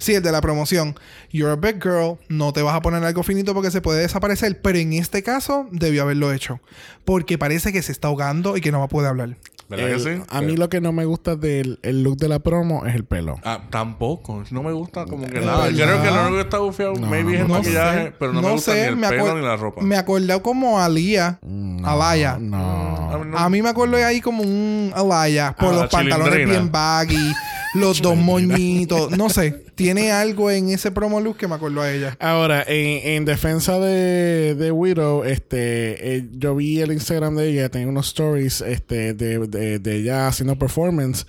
[0.00, 0.98] Sí, el de la promoción.
[1.30, 2.18] You're a big girl.
[2.28, 4.60] No te vas a poner algo finito porque se puede desaparecer.
[4.60, 6.58] Pero en este caso, debió haberlo hecho.
[7.04, 9.36] Porque parece que se está ahogando y que no va a poder hablar.
[9.68, 10.22] ¿Verdad El- que sí?
[10.30, 13.04] A mí lo que no me gusta del el look de la promo es el
[13.04, 13.38] pelo.
[13.44, 14.42] Ah, tampoco.
[14.50, 15.66] No me gusta como que Es nada.
[15.68, 15.84] verdad.
[15.86, 18.12] Creo que lo único que está bufiado, maybe es el No maquillaje, sé.
[18.18, 19.80] pero no, me gusta ni el me pelo ni la ropa.
[19.82, 21.38] Me acordé como a Alía.
[21.84, 22.36] Alaya.
[22.40, 23.10] No.
[23.12, 25.54] A mí no- A mí me acuerdo ahí como un Alaya.
[25.56, 27.32] Por Ah, los pantalones bien baggy.
[27.74, 29.10] los dos moñitos.
[29.16, 29.64] No sé.
[29.74, 32.16] Tiene algo en ese promo look que me acuerdo a ella.
[32.20, 37.68] Ahora, en, en defensa de, de Widow, este, eh, yo vi el Instagram de ella,
[37.70, 41.26] tenía unos stories este, de, de, de ella haciendo performance.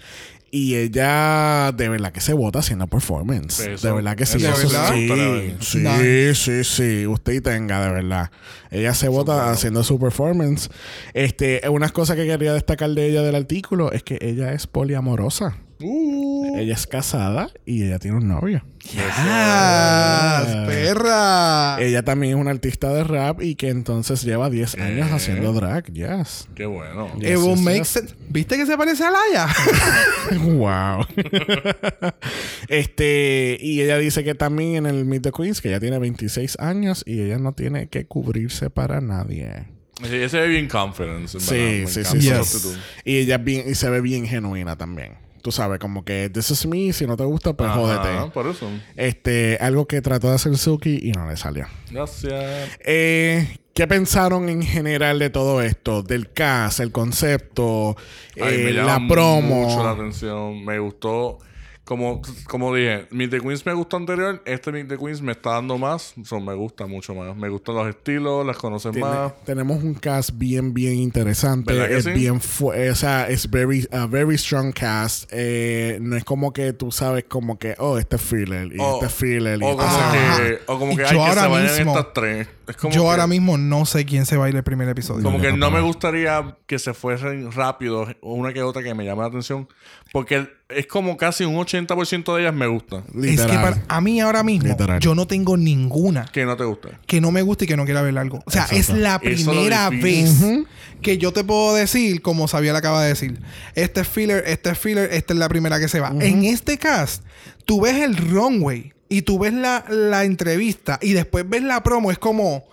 [0.54, 3.62] Y ella de verdad que se vota haciendo performance.
[3.62, 4.38] Eso- de verdad que sí.
[4.46, 4.94] eso ¿De verdad?
[4.94, 6.36] sí, sí, Nice.
[6.36, 7.08] sí, sí.
[7.08, 8.32] Usted y tenga, de verdad.
[8.70, 10.70] Ella se vota haciendo su performance.
[11.14, 15.56] Este, unas cosas que quería destacar de ella del artículo es que ella es poliamorosa.
[15.82, 16.56] Uh.
[16.58, 18.64] Ella es casada y ella tiene un novio.
[18.98, 20.66] ¡Ah!
[20.68, 21.78] ¡Perra!
[21.82, 25.92] Ella también es una artista de rap y que entonces lleva 10 años haciendo drag.
[25.94, 26.48] Yes.
[26.56, 27.12] Qué bueno.
[27.20, 27.88] Yes, It will yes, make yes.
[27.88, 28.16] sense.
[28.30, 29.48] ¿Viste que se parece a Laia?
[30.56, 31.06] wow.
[32.68, 36.60] este, y ella dice que también en el Meet the Queens, que ella tiene 26
[36.60, 39.68] años y ella no tiene que cubrirse para nadie.
[40.02, 41.38] Sí, Ella se ve bien confidence.
[41.38, 42.70] en Sí, sí, sí.
[43.06, 45.14] Y ella bien, y se ve bien genuina también.
[45.42, 48.32] Tú sabes, como que this is me, si no te gusta, pues Ajá, jódete.
[48.32, 48.68] por eso.
[48.96, 51.66] Este, algo que trató de hacer Suki y no le salió.
[51.90, 52.70] Gracias.
[52.86, 56.04] Eh, ¿Qué pensaron en general de todo esto?
[56.04, 57.96] Del cast, el concepto,
[58.36, 59.66] Ay, eh, me la promo.
[59.68, 60.64] mucho la atención.
[60.66, 61.40] Me gustó.
[61.92, 64.42] Como, como dije, Meet the Queens me gustó anterior.
[64.46, 66.14] Este Meet the Queens me está dando más.
[66.24, 67.36] So, me gusta mucho más.
[67.36, 69.34] Me gustan los estilos, las conocen Tiene- más.
[69.44, 71.74] tenemos un cast bien, bien interesante.
[71.74, 72.12] ¿Verdad que es sí?
[72.12, 75.28] bien fu- o sea, es very, a very strong cast.
[75.34, 79.06] Eh, no es como que tú sabes como que, oh, este es filler y este
[79.08, 79.60] es filler.
[79.60, 82.14] y O este como que, o como que, yo ay, que se vayan mismo- estas
[82.14, 82.48] tres.
[82.72, 84.90] Es como Yo que, ahora mismo no sé quién se va a ir el primer
[84.90, 85.24] episodio.
[85.24, 89.22] Como que no me gustaría que se fuesen rápido una que otra que me llame
[89.22, 89.68] la atención.
[90.12, 92.98] Porque es como casi un 80% de ellas me gusta.
[92.98, 93.62] es que Literal.
[93.62, 95.00] para, a mí ahora mismo Literal.
[95.00, 96.90] yo no tengo ninguna Que no te gusta.
[97.06, 98.42] que no me guste y que no quiera ver algo.
[98.46, 98.78] O sea, Exacto.
[98.78, 100.42] es la primera vez
[101.02, 103.40] que yo te puedo decir, como Xavier acaba de decir,
[103.76, 106.14] este es filler, este es filler, esta es la primera que se va.
[106.20, 107.24] En este cast,
[107.66, 112.12] tú ves el runway y tú ves la, la entrevista y después ves la promo,
[112.12, 112.64] es como...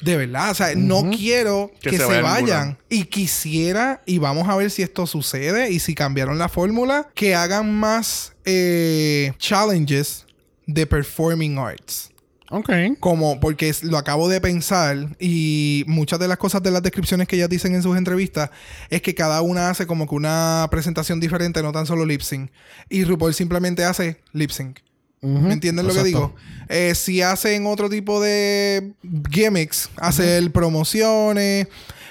[0.00, 2.78] De verdad, o sea, no quiero Que que, se se, vaya vayan.
[2.88, 7.34] Y quisiera, y vamos a ver si esto sucede y si cambiaron la fórmula, que
[7.34, 10.26] hagan más eh, challenges
[10.66, 12.10] de performing arts.
[12.50, 12.70] Ok.
[13.00, 17.36] Como, porque lo acabo de pensar y muchas de las cosas de las descripciones que
[17.36, 18.50] ellas dicen en sus entrevistas
[18.88, 22.50] es que cada una hace como que una presentación diferente, no tan solo lip sync.
[22.88, 24.85] Y RuPaul simplemente hace lip sync.
[25.20, 26.34] ¿Me entienden lo que digo?
[26.68, 28.92] Eh, si hacen otro tipo de
[29.30, 31.68] gimmicks, hacer promociones,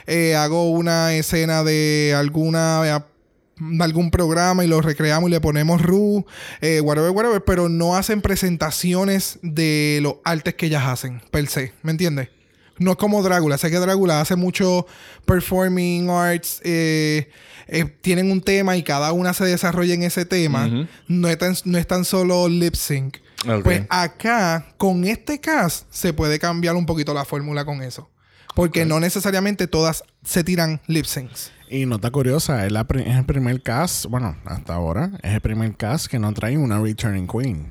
[0.07, 3.03] eh, hago una escena de alguna eh,
[3.80, 6.26] algún programa y lo recreamos y le ponemos Ru,
[6.61, 11.73] eh, whatever, whatever, pero no hacen presentaciones de los artes que ellas hacen, per se,
[11.82, 12.30] ¿me entiendes?
[12.77, 14.85] No es como Drácula, sé que Drácula hace mucho
[15.26, 17.30] performing arts, eh,
[17.68, 20.68] eh, tienen un tema y cada una se desarrolla en ese tema,
[21.07, 23.18] no, es tan, no es tan solo lip sync.
[23.64, 28.10] Pues acá, con este cast, se puede cambiar un poquito la fórmula con eso.
[28.56, 31.52] Porque no necesariamente todas se tiran lip syncs.
[31.69, 35.41] Y nota curiosa, es, la pri- es el primer cast, bueno, hasta ahora, es el
[35.41, 37.68] primer cast que no trae una returning queen.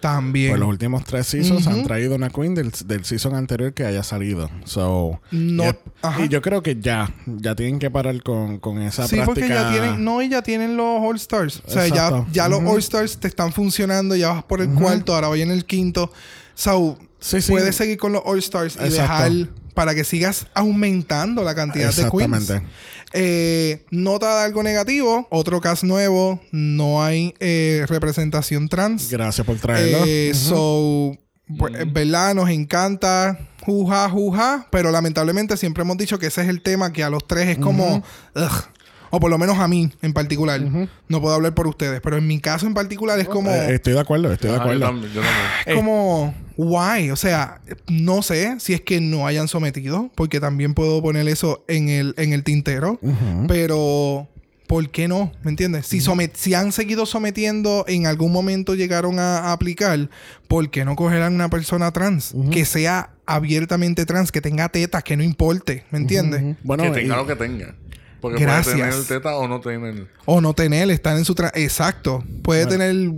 [0.00, 0.50] También.
[0.50, 4.02] Por los últimos tres seasons han traído una queen del, del season anterior que haya
[4.04, 4.48] salido.
[4.64, 5.80] So, No- yep.
[6.24, 9.26] Y yo creo que ya, ya tienen que parar con, con esa Sí, práctica.
[9.26, 11.62] porque ya tienen, no, y ya tienen los All Stars.
[11.66, 12.60] O sea, ya, ya los.
[12.62, 16.12] All Stars te están funcionando, ya vas por el cuarto, ahora voy en el quinto.
[16.54, 17.50] So, Sí, sí.
[17.50, 19.32] puedes seguir con los All Stars y Exacto.
[19.32, 22.32] dejar para que sigas aumentando la cantidad de queens.
[22.32, 22.66] Exactamente.
[23.12, 29.10] Eh, nota de algo negativo, otro cast nuevo, no hay eh, representación trans.
[29.10, 30.04] Gracias por traerlo.
[30.06, 30.32] Eh.
[30.34, 31.16] So,
[31.56, 32.34] pues, ¿verdad?
[32.34, 33.38] Nos encanta.
[33.62, 34.66] Juja, juja.
[34.70, 37.58] Pero lamentablemente siempre hemos dicho que ese es el tema que a los tres es
[37.58, 38.02] como.
[38.34, 38.64] ugh.
[39.10, 40.60] O por lo menos a mí en particular.
[41.08, 42.00] No puedo hablar por ustedes.
[42.00, 43.50] Pero en mi caso en particular es como.
[43.50, 44.80] Eh, estoy de acuerdo, estoy de yo acuerdo.
[44.86, 45.46] también, yo también.
[45.66, 46.34] es como.
[46.56, 47.10] Why?
[47.12, 50.10] O sea, no sé si es que no hayan sometido.
[50.14, 52.98] Porque también puedo poner eso en el, en el tintero.
[53.46, 54.28] Pero,
[54.66, 55.32] ¿por qué no?
[55.42, 55.86] ¿Me entiendes?
[55.86, 60.10] Si, somet- si han seguido sometiendo, en algún momento llegaron a, a aplicar,
[60.48, 62.34] ¿por qué no cogerán una persona trans?
[62.50, 66.56] Que sea abiertamente trans, que tenga tetas, que no importe, ¿me entiendes?
[66.64, 67.74] Bueno, que tenga y- lo que tenga.
[68.20, 68.74] Porque Gracias.
[68.76, 70.08] puede tener teta o no tener.
[70.24, 71.52] O no tener, estar en su trans.
[71.56, 72.24] Exacto.
[72.42, 73.12] Puede tener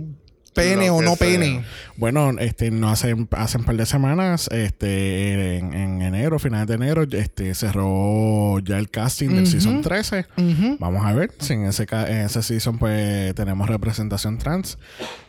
[0.53, 1.27] pene o no sea.
[1.27, 1.63] pene.
[1.95, 6.73] Bueno, este, no hace, hace un par de semanas, este, en, en enero, finales de
[6.73, 10.25] enero, este, cerró ya el casting del season 13.
[10.37, 10.77] Ujú.
[10.79, 14.77] Vamos a ver si en ese, en ese season pues tenemos representación trans.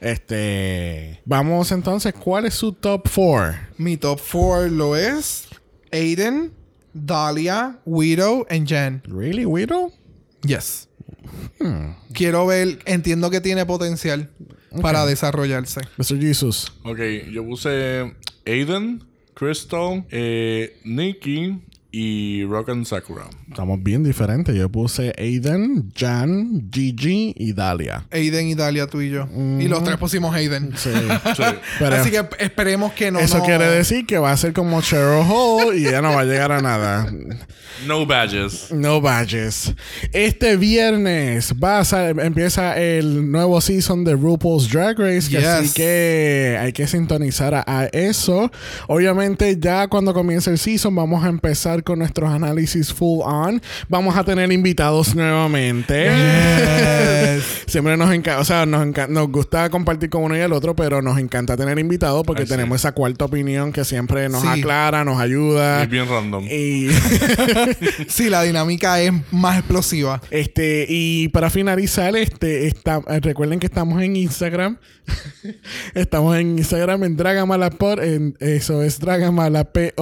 [0.00, 3.54] Este, vamos entonces, ¿cuál es su top 4?
[3.78, 5.46] Mi top 4 lo es
[5.92, 6.52] Aiden,
[6.92, 9.02] Dahlia, Widow y Jen.
[9.06, 9.92] Really, Widow?
[10.42, 10.88] Yes.
[11.58, 11.94] Hmm.
[12.12, 14.30] Quiero ver, entiendo que tiene potencial
[14.80, 15.80] para desarrollarse.
[15.96, 16.18] Mr.
[16.20, 16.72] Jesus.
[16.84, 16.98] Ok,
[17.30, 18.14] yo puse
[18.46, 19.04] Aiden,
[19.34, 21.60] Crystal, eh, Nikki
[21.92, 23.24] y Rock and Sakura.
[23.48, 24.54] Estamos bien diferentes.
[24.56, 28.06] Yo puse Aiden, Jan, Gigi y Dalia.
[28.10, 29.28] Aiden y Dalia, tú y yo.
[29.60, 30.72] Y los tres pusimos Aiden.
[30.76, 30.90] Sí.
[31.36, 31.42] Sí.
[31.78, 33.18] Pero Así que esperemos que no.
[33.20, 36.20] eso no- quiere decir que va a ser como Cheryl Hall y ya no va
[36.20, 37.12] a llegar a nada.
[37.86, 38.70] No badges.
[38.72, 39.74] No badges.
[40.12, 45.28] Este viernes va a sal- empieza el nuevo season de RuPaul's Drag Race.
[45.28, 45.46] que Yes.
[45.46, 48.50] Así que hay que sintonizar a, a eso.
[48.88, 53.60] Obviamente, ya cuando comience el season, vamos a empezar con nuestros análisis full on.
[53.88, 56.04] Vamos a tener invitados nuevamente.
[56.04, 57.44] Yes.
[57.66, 60.74] Siempre nos encanta, o sea, nos, enca- nos gusta compartir con uno y el otro,
[60.76, 62.52] pero nos encanta tener invitados porque Ay, sí.
[62.52, 64.48] tenemos esa cuarta opinión que siempre nos Sí.
[64.48, 65.82] aclara, nos ayuda.
[65.82, 66.44] Es bien random.
[66.50, 66.88] Y
[68.08, 70.20] sí, la dinámica es más explosiva.
[70.30, 74.78] Este, y para finalizar, este, está, eh, recuerden que estamos en Instagram.
[75.94, 78.00] estamos en Instagram en Dragamalapod.
[78.02, 79.92] En, eso es Dragamalapod.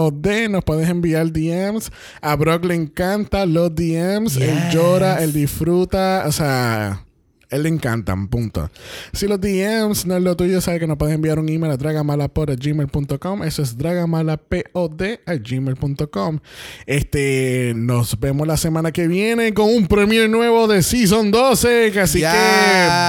[0.51, 1.31] Nos puedes enviar
[1.70, 1.90] DMs.
[2.20, 4.36] A Brock le encanta los DMs.
[4.36, 6.24] Él llora, él disfruta.
[6.26, 7.05] O sea.
[7.52, 8.70] Él le encantan, punto.
[9.12, 11.76] Si los DMs no es lo tuyo, sabes que nos puedes enviar un email a
[11.76, 13.42] dragamalapod.gmail.com.
[13.42, 16.38] Eso es dragamalapod.gmail.com.
[16.86, 22.01] Este, nos vemos la semana que viene con un premio nuevo de Season 12.
[22.01, 22.28] Así Yes.
[22.30, 22.36] que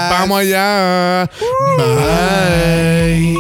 [0.10, 1.30] vamos allá.
[1.78, 3.38] Bye.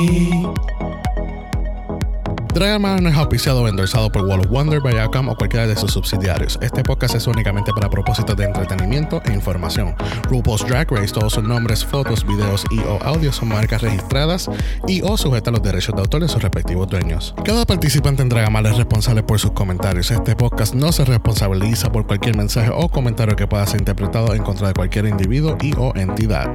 [2.54, 5.92] Dragon no es auspiciado o endorsado por Wall of Wonder, Viacom o cualquiera de sus
[5.92, 6.60] subsidiarios.
[6.62, 9.96] Este podcast es únicamente para propósitos de entretenimiento e información.
[10.30, 14.50] RuPaul's Drag Race, todos sus nombres, fotos, videos y o audios son marcas registradas
[14.88, 17.34] y o sujetas a los derechos de autor de sus respectivos dueños.
[17.46, 20.12] Cada participante en Dragamal es responsable por sus comentarios.
[20.12, 24.44] Este podcast no se responsabiliza por cualquier mensaje o comentario que pueda ser interpretado en
[24.44, 26.52] contra de cualquier individuo y o entidad.